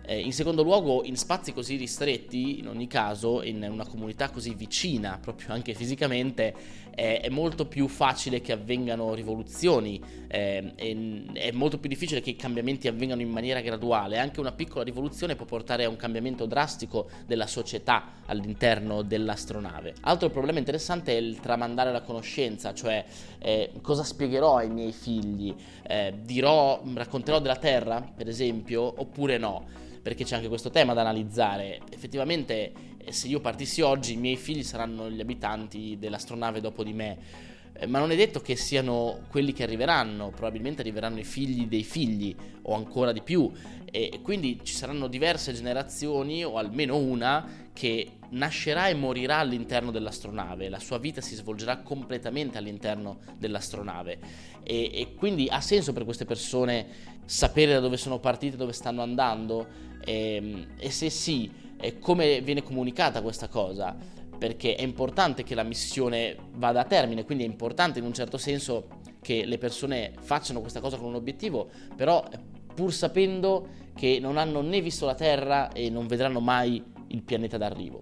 Eh, 0.10 0.22
in 0.22 0.32
secondo 0.32 0.64
luogo, 0.64 1.04
in 1.04 1.18
spazi 1.18 1.52
così 1.52 1.76
ristretti, 1.76 2.60
in 2.60 2.70
ogni 2.70 2.88
caso, 2.88 3.44
in 3.44 3.68
una 3.70 3.86
comunità 3.86 4.30
così 4.30 4.54
vicina, 4.54 5.20
proprio 5.22 5.52
anche 5.52 5.74
fisicamente, 5.74 6.86
eh, 6.96 7.20
è 7.20 7.30
molto 7.30 7.68
più 7.68 7.90
facile 7.90 8.40
che 8.40 8.54
avvengano 8.54 9.14
rivoluzioni, 9.14 10.02
eh, 10.28 10.74
è 11.34 11.52
molto 11.52 11.78
più 11.78 11.90
difficile 11.90 12.22
che 12.22 12.32
i 12.32 12.36
cambiamenti 12.38 12.88
avvengano 12.88 13.22
in 13.22 13.30
maniera 13.30 13.60
graduale. 13.60 14.18
Anche 14.18 14.40
una 14.40 14.54
piccola 14.54 14.86
rivoluzione 14.86 15.36
può 15.36 15.46
portare 15.46 15.84
a 15.84 15.90
un 15.90 15.98
cambiamento 15.98 16.46
drastico 16.46 17.10
della 17.26 17.46
società 17.46 18.14
all'interno 18.26 19.04
dell'astronave. 19.04 19.94
Altro 20.02 20.30
problema 20.30 20.58
interessante 20.58 21.12
è 21.12 21.20
il 21.20 21.40
tramandare 21.42 21.92
la 21.92 22.02
conoscenza, 22.02 22.74
cioè 22.74 23.04
eh, 23.40 23.74
cosa 23.82 24.04
spiegherò 24.04 24.56
ai 24.56 24.70
miei 24.70 24.94
figli? 24.94 25.54
Eh, 25.84 26.14
dirò, 26.24 26.47
racconterò 26.94 27.40
della 27.40 27.56
Terra, 27.56 28.02
per 28.02 28.28
esempio, 28.28 28.94
oppure 28.98 29.38
no? 29.38 29.66
perché 30.08 30.24
c'è 30.24 30.36
anche 30.36 30.48
questo 30.48 30.70
tema 30.70 30.94
da 30.94 31.02
analizzare. 31.02 31.82
Effettivamente, 31.90 32.72
eh, 32.98 33.12
se 33.12 33.28
io 33.28 33.42
partissi 33.42 33.82
oggi, 33.82 34.14
i 34.14 34.16
miei 34.16 34.38
figli 34.38 34.64
saranno 34.64 35.10
gli 35.10 35.20
abitanti 35.20 35.98
dell'astronave 36.00 36.62
dopo 36.62 36.82
di 36.82 36.94
me. 36.94 37.18
Eh, 37.74 37.88
ma 37.88 38.00
non 38.00 38.12
è 38.12 38.16
detto 38.16 38.40
che 38.40 38.56
siano 38.56 39.24
quelli 39.30 39.52
che 39.52 39.64
arriveranno, 39.64 40.30
probabilmente 40.30 40.80
arriveranno 40.80 41.20
i 41.20 41.26
figli 41.26 41.68
dei 41.68 41.84
figli 41.84 42.34
o 42.62 42.74
ancora 42.74 43.12
di 43.12 43.22
più 43.22 43.52
e 43.90 44.20
quindi 44.22 44.60
ci 44.64 44.74
saranno 44.74 45.08
diverse 45.08 45.54
generazioni 45.54 46.44
o 46.44 46.58
almeno 46.58 46.98
una 46.98 47.70
che 47.74 48.18
nascerà 48.30 48.90
e 48.90 48.94
morirà 48.96 49.38
all'interno 49.38 49.92
dell'astronave, 49.92 50.68
la 50.68 50.80
sua 50.80 50.98
vita 50.98 51.22
si 51.22 51.36
svolgerà 51.36 51.78
completamente 51.78 52.58
all'interno 52.58 53.20
dell'astronave. 53.38 54.20
E, 54.64 54.92
e 54.94 55.14
quindi 55.16 55.48
ha 55.50 55.62
senso 55.62 55.94
per 55.94 56.04
queste 56.04 56.26
persone 56.26 56.88
sapere 57.26 57.74
da 57.74 57.80
dove 57.80 57.98
sono 57.98 58.20
partite, 58.20 58.58
dove 58.58 58.74
stanno 58.74 59.02
andando? 59.02 59.68
E, 60.04 60.36
ehm, 60.36 60.68
e 60.78 60.90
se 60.90 61.10
sì, 61.10 61.50
come 62.00 62.42
viene 62.42 62.64
comunicata 62.64 63.22
questa 63.22 63.48
cosa? 63.48 63.96
Perché 64.38 64.76
è 64.76 64.84
importante 64.84 65.44
che 65.44 65.56
la 65.56 65.64
missione 65.64 66.36
vada 66.56 66.82
a 66.82 66.86
termine, 66.86 67.24
quindi 67.24 67.44
è 67.44 67.48
importante 67.48 68.00
in 68.00 68.06
un 68.06 68.14
certo 68.14 68.38
senso 68.38 68.88
che 69.22 69.46
le 69.46 69.58
persone 69.58 70.14
facciano 70.20 70.62
questa 70.62 70.80
cosa 70.80 70.98
con 70.98 71.08
un 71.08 71.16
obiettivo, 71.16 71.70
però 71.96 72.24
pur 72.78 72.94
sapendo 72.94 73.70
che 73.96 74.20
non 74.22 74.38
hanno 74.38 74.62
né 74.62 74.82
visto 74.82 75.08
la 75.08 75.16
Terra 75.16 75.72
e 75.72 75.90
non 75.90 76.06
vedranno 76.06 76.40
mai 76.40 76.84
il 77.08 77.24
pianeta 77.24 77.58
d'arrivo. 77.58 78.00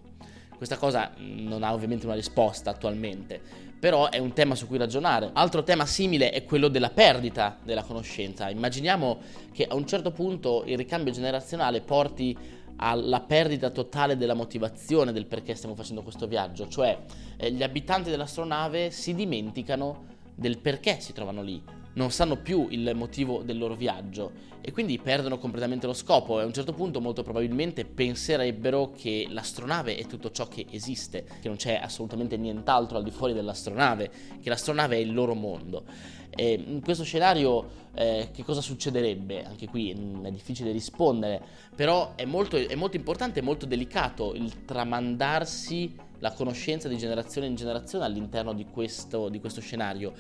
Questa 0.57 0.75
cosa 0.75 1.11
non 1.17 1.63
ha 1.63 1.71
ovviamente 1.71 2.05
una 2.05 2.15
risposta 2.15 2.71
attualmente, 2.71 3.41
però 3.79 4.09
è 4.09 4.17
un 4.17 4.33
tema 4.33 4.53
su 4.53 4.67
cui 4.67 4.77
ragionare. 4.77 5.29
Altro 5.31 5.63
tema 5.63 5.85
simile 5.85 6.31
è 6.31 6.43
quello 6.43 6.67
della 6.67 6.89
perdita 6.89 7.57
della 7.63 7.83
conoscenza. 7.83 8.49
Immaginiamo 8.49 9.19
che 9.53 9.65
a 9.65 9.75
un 9.75 9.87
certo 9.87 10.11
punto 10.11 10.63
il 10.65 10.75
ricambio 10.75 11.13
generazionale 11.13 11.79
porti 11.79 12.37
alla 12.77 13.21
perdita 13.21 13.69
totale 13.69 14.17
della 14.17 14.33
motivazione 14.33 15.13
del 15.13 15.25
perché 15.25 15.55
stiamo 15.55 15.75
facendo 15.75 16.01
questo 16.01 16.27
viaggio, 16.27 16.67
cioè 16.67 16.99
eh, 17.37 17.49
gli 17.49 17.63
abitanti 17.63 18.09
dell'astronave 18.09 18.91
si 18.91 19.15
dimenticano 19.15 20.03
del 20.35 20.57
perché 20.57 20.99
si 20.99 21.13
trovano 21.13 21.41
lì, 21.41 21.63
non 21.95 22.11
sanno 22.11 22.37
più 22.37 22.67
il 22.69 22.91
motivo 22.95 23.41
del 23.43 23.57
loro 23.57 23.75
viaggio 23.75 24.53
e 24.61 24.71
quindi 24.71 24.97
perdono 24.97 25.37
completamente 25.37 25.85
lo 25.85 25.93
scopo 25.93 26.39
e 26.39 26.43
a 26.43 26.45
un 26.45 26.53
certo 26.53 26.73
punto 26.73 26.99
molto 26.99 27.21
probabilmente 27.21 27.85
penserebbero 27.85 28.91
che 28.91 29.27
l'astronave 29.29 29.95
è 29.95 30.05
tutto 30.05 30.31
ciò 30.31 30.47
che 30.47 30.65
esiste, 30.71 31.23
che 31.41 31.47
non 31.47 31.57
c'è 31.57 31.75
assolutamente 31.75 32.35
nient'altro 32.35 32.97
al 32.97 33.03
di 33.03 33.11
fuori 33.11 33.33
dell'astronave, 33.33 34.11
che 34.41 34.49
l'astronave 34.49 34.95
è 34.95 34.99
il 34.99 35.13
loro 35.13 35.35
mondo. 35.35 35.83
E 36.37 36.53
in 36.53 36.81
questo 36.81 37.03
scenario 37.03 37.83
eh, 37.93 38.29
che 38.33 38.43
cosa 38.43 38.59
succederebbe? 38.59 39.45
Anche 39.45 39.67
qui 39.67 39.91
è 39.91 40.31
difficile 40.31 40.71
rispondere, 40.71 41.41
però 41.75 42.13
è 42.15 42.25
molto, 42.25 42.57
è 42.57 42.75
molto 42.75 42.97
importante 42.97 43.39
e 43.39 43.43
molto 43.43 43.65
delicato 43.65 44.33
il 44.33 44.65
tramandarsi 44.65 45.95
la 46.19 46.31
conoscenza 46.31 46.87
di 46.87 46.97
generazione 46.97 47.47
in 47.47 47.55
generazione 47.55 48.05
all'interno 48.05 48.53
di 48.53 48.65
questo, 48.65 49.29
di 49.29 49.39
questo 49.39 49.61
scenario 49.61 50.13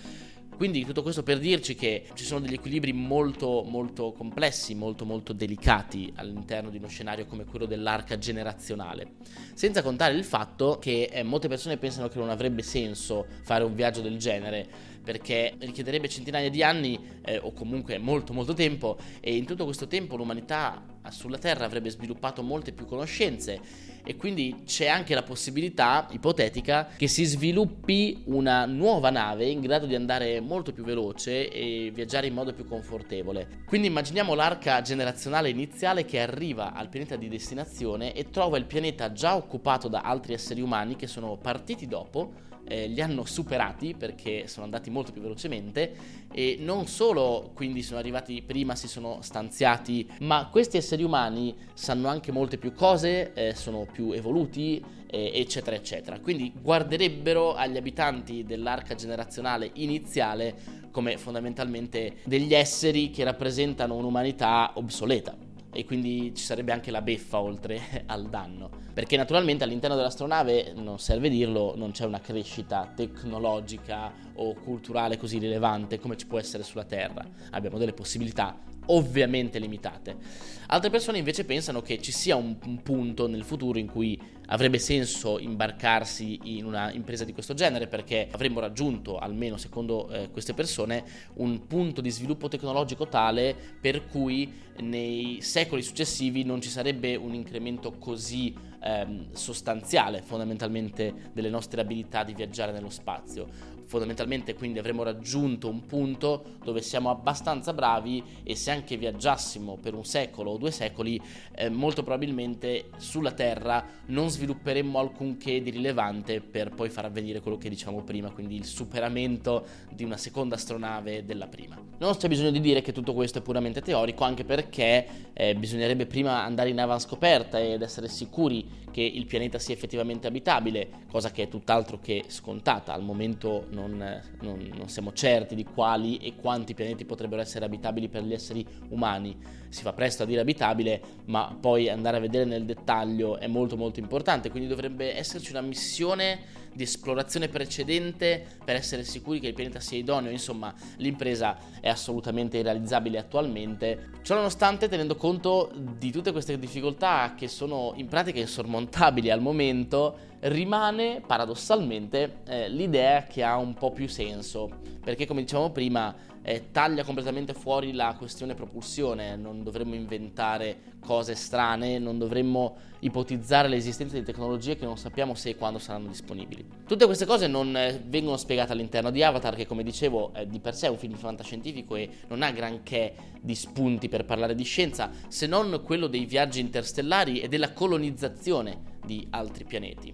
quindi 0.55 0.85
tutto 0.85 1.01
questo 1.01 1.23
per 1.23 1.39
dirci 1.39 1.75
che 1.75 2.05
ci 2.13 2.23
sono 2.23 2.39
degli 2.39 2.53
equilibri 2.53 2.93
molto 2.93 3.63
molto 3.63 4.11
complessi, 4.13 4.75
molto 4.75 5.05
molto 5.05 5.33
delicati 5.33 6.11
all'interno 6.15 6.69
di 6.69 6.77
uno 6.77 6.87
scenario 6.87 7.25
come 7.25 7.45
quello 7.45 7.65
dell'arca 7.65 8.17
generazionale. 8.17 9.13
Senza 9.53 9.81
contare 9.81 10.13
il 10.13 10.23
fatto 10.23 10.77
che 10.79 11.09
eh, 11.11 11.23
molte 11.23 11.47
persone 11.47 11.77
pensano 11.77 12.07
che 12.07 12.19
non 12.19 12.29
avrebbe 12.29 12.61
senso 12.61 13.25
fare 13.43 13.63
un 13.63 13.75
viaggio 13.75 14.01
del 14.01 14.17
genere 14.17 14.93
perché 15.05 15.53
richiederebbe 15.59 16.09
centinaia 16.09 16.49
di 16.49 16.63
anni 16.63 16.99
eh, 17.23 17.37
o 17.37 17.53
comunque 17.53 17.97
molto 17.99 18.33
molto 18.33 18.53
tempo 18.53 18.97
e 19.21 19.35
in 19.35 19.45
tutto 19.45 19.63
questo 19.63 19.87
tempo 19.87 20.17
l'umanità 20.17 20.83
sulla 21.09 21.37
Terra 21.37 21.65
avrebbe 21.65 21.91
sviluppato 21.91 22.41
molte 22.41 22.71
più 22.71 22.85
conoscenze 22.85 23.93
e 24.05 24.15
quindi 24.15 24.61
c'è 24.65 24.87
anche 24.87 25.15
la 25.15 25.23
possibilità 25.23 26.07
ipotetica 26.11 26.89
che 26.95 27.07
si 27.07 27.23
sviluppi 27.25 28.21
una 28.25 28.65
nuova 28.65 29.09
nave 29.09 29.45
in 29.45 29.59
grado 29.59 29.85
di 29.85 29.95
andare 29.95 30.39
molto 30.39 30.71
più 30.71 30.83
veloce 30.83 31.49
e 31.49 31.91
viaggiare 31.93 32.27
in 32.27 32.33
modo 32.33 32.53
più 32.53 32.65
confortevole. 32.67 33.63
Quindi 33.65 33.87
immaginiamo 33.87 34.35
l'arca 34.35 34.81
generazionale 34.81 35.49
iniziale 35.49 36.05
che 36.05 36.19
arriva 36.19 36.73
al 36.73 36.89
pianeta 36.89 37.15
di 37.15 37.27
destinazione 37.27 38.13
e 38.13 38.29
trova 38.29 38.57
il 38.57 38.65
pianeta 38.65 39.11
già 39.11 39.35
occupato 39.35 39.87
da 39.87 40.01
altri 40.01 40.33
esseri 40.33 40.61
umani 40.61 40.95
che 40.95 41.07
sono 41.07 41.35
partiti 41.37 41.87
dopo 41.87 42.45
eh, 42.67 42.87
li 42.87 43.01
hanno 43.01 43.25
superati 43.25 43.95
perché 43.97 44.47
sono 44.47 44.65
andati 44.65 44.89
molto 44.89 45.11
più 45.11 45.21
velocemente 45.21 46.23
e 46.31 46.57
non 46.59 46.87
solo 46.87 47.51
quindi 47.53 47.81
sono 47.81 47.99
arrivati 47.99 48.41
prima, 48.41 48.75
si 48.75 48.87
sono 48.87 49.19
stanziati, 49.21 50.09
ma 50.21 50.49
questi 50.51 50.77
esseri 50.77 51.03
umani 51.03 51.55
sanno 51.73 52.07
anche 52.07 52.31
molte 52.31 52.57
più 52.57 52.73
cose, 52.73 53.33
eh, 53.33 53.55
sono 53.55 53.85
più 53.95 54.11
evoluti, 54.11 54.83
eh, 55.07 55.31
eccetera, 55.33 55.77
eccetera. 55.77 56.19
Quindi 56.19 56.51
guarderebbero 56.61 57.53
agli 57.53 57.77
abitanti 57.77 58.43
dell'arca 58.43 58.93
generazionale 58.93 59.71
iniziale 59.75 60.83
come 60.91 61.17
fondamentalmente 61.17 62.17
degli 62.25 62.53
esseri 62.53 63.09
che 63.09 63.23
rappresentano 63.23 63.95
un'umanità 63.95 64.71
obsoleta 64.75 65.35
e 65.71 65.83
quindi 65.83 66.33
ci 66.33 66.43
sarebbe 66.43 66.71
anche 66.71 66.91
la 66.91 67.01
beffa 67.01 67.39
oltre 67.39 68.03
al 68.07 68.29
danno. 68.29 68.69
Perché 68.93 69.15
naturalmente 69.15 69.63
all'interno 69.63 69.95
dell'astronave, 69.95 70.73
non 70.75 70.99
serve 70.99 71.29
dirlo, 71.29 71.73
non 71.75 71.91
c'è 71.91 72.05
una 72.05 72.19
crescita 72.19 72.91
tecnologica 72.93 74.11
o 74.35 74.53
culturale 74.55 75.17
così 75.17 75.37
rilevante 75.37 75.99
come 75.99 76.17
ci 76.17 76.27
può 76.27 76.39
essere 76.39 76.63
sulla 76.63 76.85
Terra. 76.85 77.25
Abbiamo 77.51 77.77
delle 77.77 77.93
possibilità 77.93 78.57
ovviamente 78.87 79.59
limitate. 79.59 80.53
Altre 80.67 80.89
persone 80.89 81.19
invece 81.19 81.45
pensano 81.45 81.81
che 81.83 82.01
ci 82.01 82.11
sia 82.11 82.35
un, 82.35 82.55
un, 82.65 82.81
punto 82.81 83.27
nel 83.27 83.43
futuro 83.43 83.77
in 83.77 83.85
cui 83.85 84.19
avrebbe 84.47 84.79
senso 84.79 85.37
imbarcarsi 85.37 86.39
in 86.43 86.65
una 86.65 86.91
impresa 86.91 87.23
di 87.23 87.33
questo 87.33 87.53
genere 87.53 87.87
perché 87.87 88.27
avremmo 88.31 88.59
raggiunto, 88.59 89.19
almeno 89.19 89.57
secondo 89.57 90.09
eh, 90.09 90.31
queste 90.31 90.55
persone, 90.55 91.03
un 91.35 91.67
punto 91.67 92.01
di 92.01 92.09
sviluppo 92.09 92.47
tecnologico 92.47 93.07
tale 93.07 93.55
per 93.79 94.07
cui 94.07 94.51
nei 94.79 95.37
secoli 95.41 95.83
successivi 95.83 96.43
non 96.43 96.61
ci 96.61 96.69
sarebbe 96.69 97.15
un 97.15 97.35
incremento 97.35 97.93
così 97.99 98.53
ehm, 98.83 99.33
sostanziale 99.33 100.23
fondamentalmente 100.23 101.29
delle 101.31 101.49
nostre 101.49 101.81
abilità 101.81 102.23
di 102.23 102.33
viaggiare 102.33 102.71
nello 102.71 102.89
spazio 102.89 103.74
fondamentalmente 103.85 104.53
quindi 104.53 104.79
avremo 104.79 105.03
raggiunto 105.03 105.69
un 105.69 105.85
punto 105.85 106.43
dove 106.63 106.81
siamo 106.81 107.09
abbastanza 107.09 107.73
bravi 107.73 108.23
e 108.43 108.55
se 108.55 108.71
anche 108.71 108.97
viaggiassimo 108.97 109.77
per 109.81 109.93
un 109.93 110.05
secolo 110.05 110.51
o 110.51 110.57
due 110.57 110.71
secoli, 110.71 111.19
eh, 111.55 111.69
molto 111.69 112.03
probabilmente 112.03 112.89
sulla 112.97 113.31
Terra 113.31 113.85
non 114.07 114.29
svilupperemmo 114.29 114.99
alcunché 114.99 115.61
di 115.61 115.69
rilevante 115.69 116.41
per 116.41 116.71
poi 116.71 116.89
far 116.89 117.05
avvenire 117.05 117.39
quello 117.39 117.57
che 117.57 117.69
dicevamo 117.69 118.01
prima, 118.01 118.31
quindi 118.31 118.55
il 118.55 118.65
superamento 118.65 119.65
di 119.91 120.03
una 120.03 120.17
seconda 120.17 120.55
astronave 120.55 121.25
della 121.25 121.47
prima. 121.47 121.77
Non 121.97 122.15
c'è 122.15 122.27
bisogno 122.27 122.51
di 122.51 122.59
dire 122.59 122.81
che 122.81 122.91
tutto 122.91 123.13
questo 123.13 123.39
è 123.39 123.41
puramente 123.41 123.81
teorico, 123.81 124.23
anche 124.23 124.43
perché 124.43 125.07
eh, 125.33 125.55
bisognerebbe 125.55 126.05
prima 126.05 126.43
andare 126.43 126.69
in 126.69 126.79
avanscoperta 126.79 127.59
ed 127.59 127.81
essere 127.81 128.07
sicuri 128.07 128.83
che 128.95 129.01
il 129.01 129.25
pianeta 129.25 129.59
sia 129.59 129.73
effettivamente 129.73 130.25
abitabile, 130.27 130.87
cosa 131.11 131.29
che 131.29 131.43
è 131.43 131.47
tutt'altro 131.49 131.99
che 131.99 132.23
scontata. 132.27 132.93
Al 132.93 133.03
momento 133.03 133.65
non, 133.75 134.21
non, 134.41 134.71
non 134.75 134.89
siamo 134.89 135.13
certi 135.13 135.53
di 135.53 135.63
quali 135.63 136.17
e 136.17 136.35
quanti 136.35 136.73
pianeti 136.73 137.05
potrebbero 137.05 137.41
essere 137.41 137.65
abitabili 137.65 138.07
per 138.07 138.23
gli 138.23 138.33
esseri 138.33 138.65
umani. 138.89 139.37
Si 139.69 139.81
fa 139.81 139.93
presto 139.93 140.23
a 140.23 140.25
dire 140.25 140.41
abitabile, 140.41 141.01
ma 141.25 141.55
poi 141.59 141.89
andare 141.89 142.17
a 142.17 142.19
vedere 142.19 142.45
nel 142.45 142.65
dettaglio 142.65 143.37
è 143.37 143.47
molto 143.47 143.77
molto 143.77 143.99
importante, 143.99 144.49
quindi 144.49 144.69
dovrebbe 144.69 145.15
esserci 145.15 145.51
una 145.51 145.61
missione 145.61 146.63
di 146.75 146.83
esplorazione 146.83 147.47
precedente 147.47 148.45
per 148.63 148.75
essere 148.75 149.03
sicuri 149.03 149.39
che 149.39 149.47
il 149.47 149.53
pianeta 149.53 149.79
sia 149.79 149.97
idoneo, 149.97 150.29
insomma 150.29 150.73
l'impresa 150.97 151.57
è 151.79 151.87
assolutamente 151.87 152.57
irrealizzabile 152.57 153.17
attualmente. 153.17 154.09
Ciononostante 154.21 154.89
tenendo 154.89 155.15
conto 155.15 155.71
di 155.73 156.11
tutte 156.11 156.33
queste 156.33 156.59
difficoltà 156.59 157.33
che 157.35 157.47
sono 157.47 157.93
in 157.95 158.07
pratica 158.07 158.39
insormontabili 158.39 159.29
al 159.29 159.41
momento, 159.41 160.33
rimane 160.41 161.21
paradossalmente 161.25 162.39
eh, 162.45 162.69
l'idea 162.69 163.23
che 163.23 163.41
ha 163.41 163.55
un 163.55 163.73
po' 163.73 163.91
più 163.91 164.07
senso, 164.07 164.69
perché 165.01 165.25
come 165.25 165.41
dicevamo 165.41 165.71
prima 165.71 166.13
eh, 166.47 166.69
taglia 166.71 167.03
completamente 167.03 167.55
fuori 167.55 167.91
la 167.91 168.13
questione 168.15 168.53
propulsione, 168.53 169.35
non 169.35 169.63
dovremmo 169.63 169.95
inventare 169.95 170.93
cose 170.99 171.33
strane, 171.33 171.97
non 171.97 172.19
dovremmo 172.19 172.77
ipotizzare 172.99 173.67
l'esistenza 173.67 174.15
di 174.15 174.23
tecnologie 174.23 174.75
che 174.75 174.85
non 174.85 174.95
sappiamo 174.95 175.33
se 175.33 175.49
e 175.49 175.55
quando 175.55 175.79
saranno 175.79 176.07
disponibili. 176.07 176.63
Tutte 176.85 177.05
queste 177.07 177.25
cose 177.25 177.47
non 177.47 177.75
eh, 177.75 177.99
vengono 178.05 178.37
spiegate 178.37 178.73
all'interno 178.73 179.09
di 179.09 179.23
Avatar, 179.23 179.55
che 179.55 179.65
come 179.65 179.81
dicevo 179.81 180.33
è 180.33 180.45
di 180.45 180.59
per 180.59 180.75
sé 180.75 180.87
un 180.87 180.99
film 180.99 181.15
fantascientifico 181.15 181.95
e 181.95 182.09
non 182.27 182.43
ha 182.43 182.51
granché 182.51 183.15
di 183.41 183.55
spunti 183.55 184.07
per 184.07 184.23
parlare 184.23 184.53
di 184.53 184.63
scienza, 184.63 185.09
se 185.27 185.47
non 185.47 185.81
quello 185.83 186.05
dei 186.05 186.25
viaggi 186.25 186.59
interstellari 186.59 187.39
e 187.39 187.47
della 187.47 187.73
colonizzazione 187.73 188.93
di 189.03 189.25
altri 189.31 189.63
pianeti. 189.63 190.13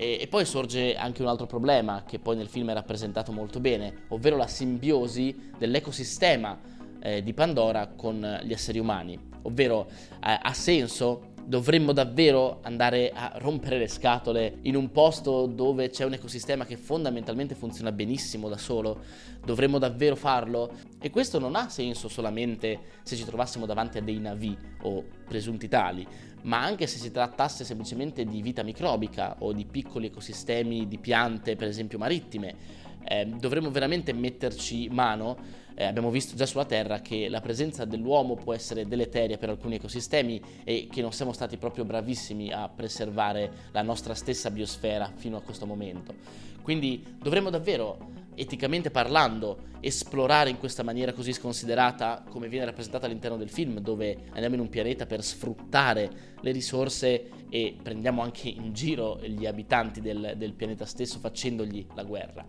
E, 0.00 0.16
e, 0.18 0.28
poi 0.28 0.46
sorge 0.46 0.96
anche 0.96 1.20
un 1.20 1.28
altro 1.28 1.44
problema 1.44 2.04
che 2.06 2.18
poi 2.18 2.34
nel 2.34 2.48
film 2.48 2.70
è 2.70 2.72
rappresentato 2.72 3.32
molto 3.32 3.60
bene, 3.60 4.04
ovvero 4.08 4.38
la 4.38 4.46
simbiosi 4.46 5.50
dell'ecosistema 5.58 6.58
eh, 7.02 7.22
di 7.22 7.34
Pandora 7.34 7.86
con 7.86 8.40
gli 8.42 8.50
esseri 8.50 8.78
umani. 8.78 9.20
Ovvero 9.42 9.88
eh, 10.24 10.38
ha 10.40 10.52
senso 10.54 11.29
dovremmo 11.50 11.90
davvero 11.90 12.60
andare 12.62 13.10
a 13.12 13.32
rompere 13.38 13.76
le 13.76 13.88
scatole 13.88 14.58
in 14.62 14.76
un 14.76 14.92
posto 14.92 15.46
dove 15.46 15.90
c'è 15.90 16.04
un 16.04 16.12
ecosistema 16.12 16.64
che 16.64 16.76
fondamentalmente 16.76 17.56
funziona 17.56 17.90
benissimo 17.90 18.48
da 18.48 18.56
solo? 18.56 19.00
Dovremmo 19.44 19.78
davvero 19.78 20.14
farlo? 20.14 20.70
E 21.00 21.10
questo 21.10 21.40
non 21.40 21.56
ha 21.56 21.68
senso 21.68 22.06
solamente 22.06 22.78
se 23.02 23.16
ci 23.16 23.24
trovassimo 23.24 23.66
davanti 23.66 23.98
a 23.98 24.00
dei 24.00 24.20
navi 24.20 24.56
o 24.82 25.04
presunti 25.26 25.66
tali, 25.66 26.06
ma 26.42 26.62
anche 26.62 26.86
se 26.86 26.98
si 26.98 27.10
trattasse 27.10 27.64
semplicemente 27.64 28.24
di 28.24 28.42
vita 28.42 28.62
microbica 28.62 29.34
o 29.40 29.52
di 29.52 29.64
piccoli 29.64 30.06
ecosistemi 30.06 30.86
di 30.86 30.98
piante, 30.98 31.56
per 31.56 31.66
esempio 31.66 31.98
marittime. 31.98 32.54
Eh, 33.02 33.26
dovremmo 33.26 33.72
veramente 33.72 34.12
metterci 34.12 34.88
mano. 34.88 35.36
Eh, 35.80 35.86
abbiamo 35.86 36.10
visto 36.10 36.36
già 36.36 36.44
sulla 36.44 36.66
Terra 36.66 37.00
che 37.00 37.30
la 37.30 37.40
presenza 37.40 37.86
dell'uomo 37.86 38.34
può 38.34 38.52
essere 38.52 38.86
deleteria 38.86 39.38
per 39.38 39.48
alcuni 39.48 39.76
ecosistemi 39.76 40.38
e 40.62 40.88
che 40.90 41.00
non 41.00 41.10
siamo 41.10 41.32
stati 41.32 41.56
proprio 41.56 41.86
bravissimi 41.86 42.52
a 42.52 42.68
preservare 42.68 43.50
la 43.72 43.80
nostra 43.80 44.12
stessa 44.12 44.50
biosfera 44.50 45.10
fino 45.14 45.38
a 45.38 45.40
questo 45.40 45.64
momento. 45.64 46.12
Quindi 46.60 47.02
dovremmo 47.18 47.48
davvero 47.48 47.96
eticamente 48.34 48.90
parlando, 48.90 49.68
esplorare 49.80 50.50
in 50.50 50.58
questa 50.58 50.82
maniera 50.82 51.14
così 51.14 51.32
sconsiderata 51.32 52.24
come 52.28 52.48
viene 52.48 52.66
rappresentata 52.66 53.06
all'interno 53.06 53.38
del 53.38 53.48
film, 53.48 53.80
dove 53.80 54.24
andiamo 54.32 54.56
in 54.56 54.60
un 54.60 54.68
pianeta 54.68 55.06
per 55.06 55.24
sfruttare 55.24 56.10
le 56.42 56.52
risorse 56.52 57.30
e 57.48 57.74
prendiamo 57.82 58.20
anche 58.20 58.50
in 58.50 58.74
giro 58.74 59.18
gli 59.22 59.46
abitanti 59.46 60.02
del, 60.02 60.34
del 60.36 60.52
pianeta 60.52 60.84
stesso 60.84 61.18
facendogli 61.18 61.86
la 61.94 62.04
guerra. 62.04 62.44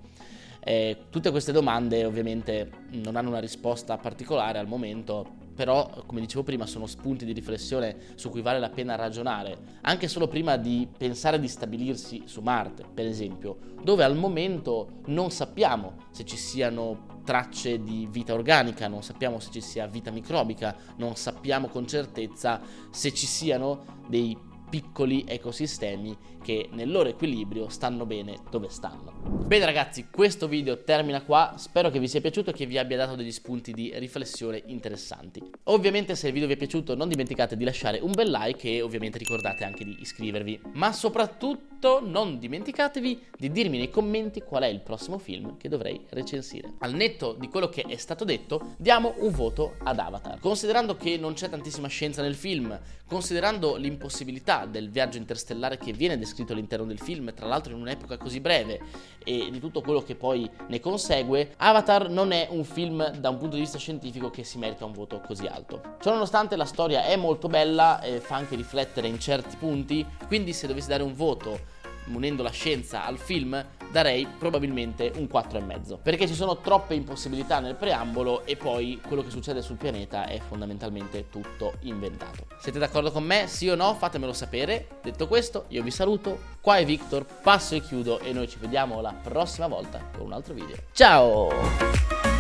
Eh, 0.63 1.05
tutte 1.09 1.31
queste 1.31 1.51
domande 1.51 2.05
ovviamente 2.05 2.69
non 2.91 3.15
hanno 3.15 3.29
una 3.29 3.39
risposta 3.39 3.97
particolare 3.97 4.59
al 4.59 4.67
momento, 4.67 5.25
però 5.55 6.03
come 6.05 6.21
dicevo 6.21 6.43
prima 6.43 6.67
sono 6.67 6.85
spunti 6.85 7.25
di 7.25 7.33
riflessione 7.33 8.13
su 8.15 8.29
cui 8.29 8.41
vale 8.41 8.59
la 8.59 8.69
pena 8.69 8.95
ragionare, 8.95 9.57
anche 9.81 10.07
solo 10.07 10.27
prima 10.27 10.57
di 10.57 10.87
pensare 10.95 11.39
di 11.39 11.47
stabilirsi 11.47 12.23
su 12.25 12.41
Marte, 12.41 12.85
per 12.93 13.05
esempio, 13.05 13.57
dove 13.81 14.03
al 14.03 14.15
momento 14.15 15.01
non 15.05 15.31
sappiamo 15.31 16.07
se 16.11 16.25
ci 16.25 16.37
siano 16.37 17.09
tracce 17.23 17.81
di 17.81 18.07
vita 18.09 18.33
organica, 18.33 18.87
non 18.87 19.03
sappiamo 19.03 19.39
se 19.39 19.49
ci 19.51 19.61
sia 19.61 19.87
vita 19.87 20.11
microbica, 20.11 20.75
non 20.97 21.15
sappiamo 21.15 21.67
con 21.69 21.87
certezza 21.87 22.61
se 22.89 23.13
ci 23.13 23.25
siano 23.25 23.99
dei 24.07 24.37
piccoli 24.71 25.25
ecosistemi 25.27 26.17
che 26.41 26.69
nel 26.71 26.89
loro 26.89 27.09
equilibrio 27.09 27.67
stanno 27.67 28.05
bene 28.05 28.37
dove 28.49 28.69
stanno. 28.69 29.19
Bene 29.45 29.65
ragazzi, 29.65 30.07
questo 30.09 30.47
video 30.47 30.83
termina 30.83 31.21
qua, 31.23 31.55
spero 31.57 31.89
che 31.89 31.99
vi 31.99 32.07
sia 32.07 32.21
piaciuto 32.21 32.51
e 32.51 32.53
che 32.53 32.65
vi 32.65 32.77
abbia 32.77 32.95
dato 32.95 33.15
degli 33.15 33.31
spunti 33.33 33.73
di 33.73 33.91
riflessione 33.95 34.63
interessanti. 34.67 35.41
Ovviamente 35.65 36.15
se 36.15 36.27
il 36.27 36.33
video 36.33 36.47
vi 36.47 36.53
è 36.53 36.57
piaciuto 36.57 36.95
non 36.95 37.09
dimenticate 37.09 37.57
di 37.57 37.65
lasciare 37.65 37.99
un 37.99 38.13
bel 38.13 38.31
like 38.31 38.67
e 38.67 38.81
ovviamente 38.81 39.17
ricordate 39.17 39.65
anche 39.65 39.83
di 39.83 39.97
iscrivervi, 39.99 40.61
ma 40.75 40.93
soprattutto 40.93 41.70
non 41.81 42.37
dimenticatevi 42.37 43.23
di 43.37 43.51
dirmi 43.51 43.77
nei 43.77 43.89
commenti 43.89 44.41
qual 44.41 44.63
è 44.63 44.67
il 44.67 44.81
prossimo 44.81 45.17
film 45.17 45.57
che 45.57 45.69
dovrei 45.69 46.05
recensire. 46.09 46.73
Al 46.79 46.93
netto 46.93 47.33
di 47.33 47.47
quello 47.49 47.69
che 47.69 47.81
è 47.81 47.97
stato 47.97 48.23
detto, 48.23 48.73
diamo 48.77 49.15
un 49.17 49.31
voto 49.31 49.75
ad 49.83 49.97
Avatar. 49.97 50.39
Considerando 50.39 50.95
che 50.95 51.17
non 51.17 51.33
c'è 51.33 51.49
tantissima 51.49 51.87
scienza 51.87 52.21
nel 52.21 52.35
film, 52.35 52.79
considerando 53.07 53.75
l'impossibilità 53.75 54.65
del 54.65 54.89
viaggio 54.89 55.17
interstellare 55.17 55.77
che 55.77 55.91
viene 55.91 56.17
descritto 56.17 56.53
all'interno 56.53 56.85
del 56.85 56.99
film, 56.99 57.33
tra 57.33 57.47
l'altro 57.47 57.73
in 57.73 57.81
un'epoca 57.81 58.17
così 58.17 58.39
breve, 58.39 58.79
e 59.23 59.49
di 59.51 59.59
tutto 59.59 59.81
quello 59.81 60.01
che 60.01 60.15
poi 60.15 60.49
ne 60.67 60.79
consegue, 60.79 61.53
Avatar 61.57 62.09
non 62.09 62.31
è 62.31 62.47
un 62.51 62.63
film 62.63 63.09
da 63.17 63.29
un 63.29 63.37
punto 63.37 63.55
di 63.55 63.61
vista 63.61 63.77
scientifico 63.77 64.29
che 64.29 64.43
si 64.43 64.57
merita 64.57 64.85
un 64.85 64.93
voto 64.93 65.19
così 65.19 65.45
alto. 65.45 65.97
Ciononostante 65.99 66.55
la 66.55 66.65
storia 66.65 67.05
è 67.05 67.15
molto 67.15 67.47
bella 67.47 68.01
e 68.01 68.19
fa 68.19 68.35
anche 68.35 68.55
riflettere 68.55 69.07
in 69.07 69.19
certi 69.19 69.57
punti, 69.57 70.05
quindi 70.27 70.53
se 70.53 70.67
dovessi 70.67 70.87
dare 70.87 71.03
un 71.03 71.13
voto 71.13 71.70
munendo 72.05 72.43
la 72.43 72.51
scienza 72.51 73.05
al 73.05 73.17
film, 73.17 73.63
darei 73.91 74.27
probabilmente 74.37 75.11
un 75.15 75.27
4,5. 75.31 75.99
Perché 76.01 76.27
ci 76.27 76.33
sono 76.33 76.57
troppe 76.57 76.93
impossibilità 76.93 77.59
nel 77.59 77.75
preambolo 77.75 78.45
e 78.45 78.55
poi 78.55 78.99
quello 79.05 79.23
che 79.23 79.29
succede 79.29 79.61
sul 79.61 79.77
pianeta 79.77 80.25
è 80.25 80.39
fondamentalmente 80.39 81.29
tutto 81.29 81.73
inventato. 81.81 82.45
Siete 82.59 82.79
d'accordo 82.79 83.11
con 83.11 83.23
me? 83.23 83.47
Sì 83.47 83.69
o 83.69 83.75
no? 83.75 83.93
Fatemelo 83.95 84.33
sapere. 84.33 84.99
Detto 85.01 85.27
questo, 85.27 85.65
io 85.69 85.83
vi 85.83 85.91
saluto. 85.91 86.39
Qua 86.61 86.77
è 86.77 86.85
Victor, 86.85 87.25
passo 87.25 87.75
e 87.75 87.81
chiudo 87.81 88.19
e 88.19 88.31
noi 88.33 88.47
ci 88.47 88.57
vediamo 88.59 89.01
la 89.01 89.13
prossima 89.13 89.67
volta 89.67 90.09
con 90.15 90.27
un 90.27 90.33
altro 90.33 90.53
video. 90.53 90.75
Ciao! 90.91 92.30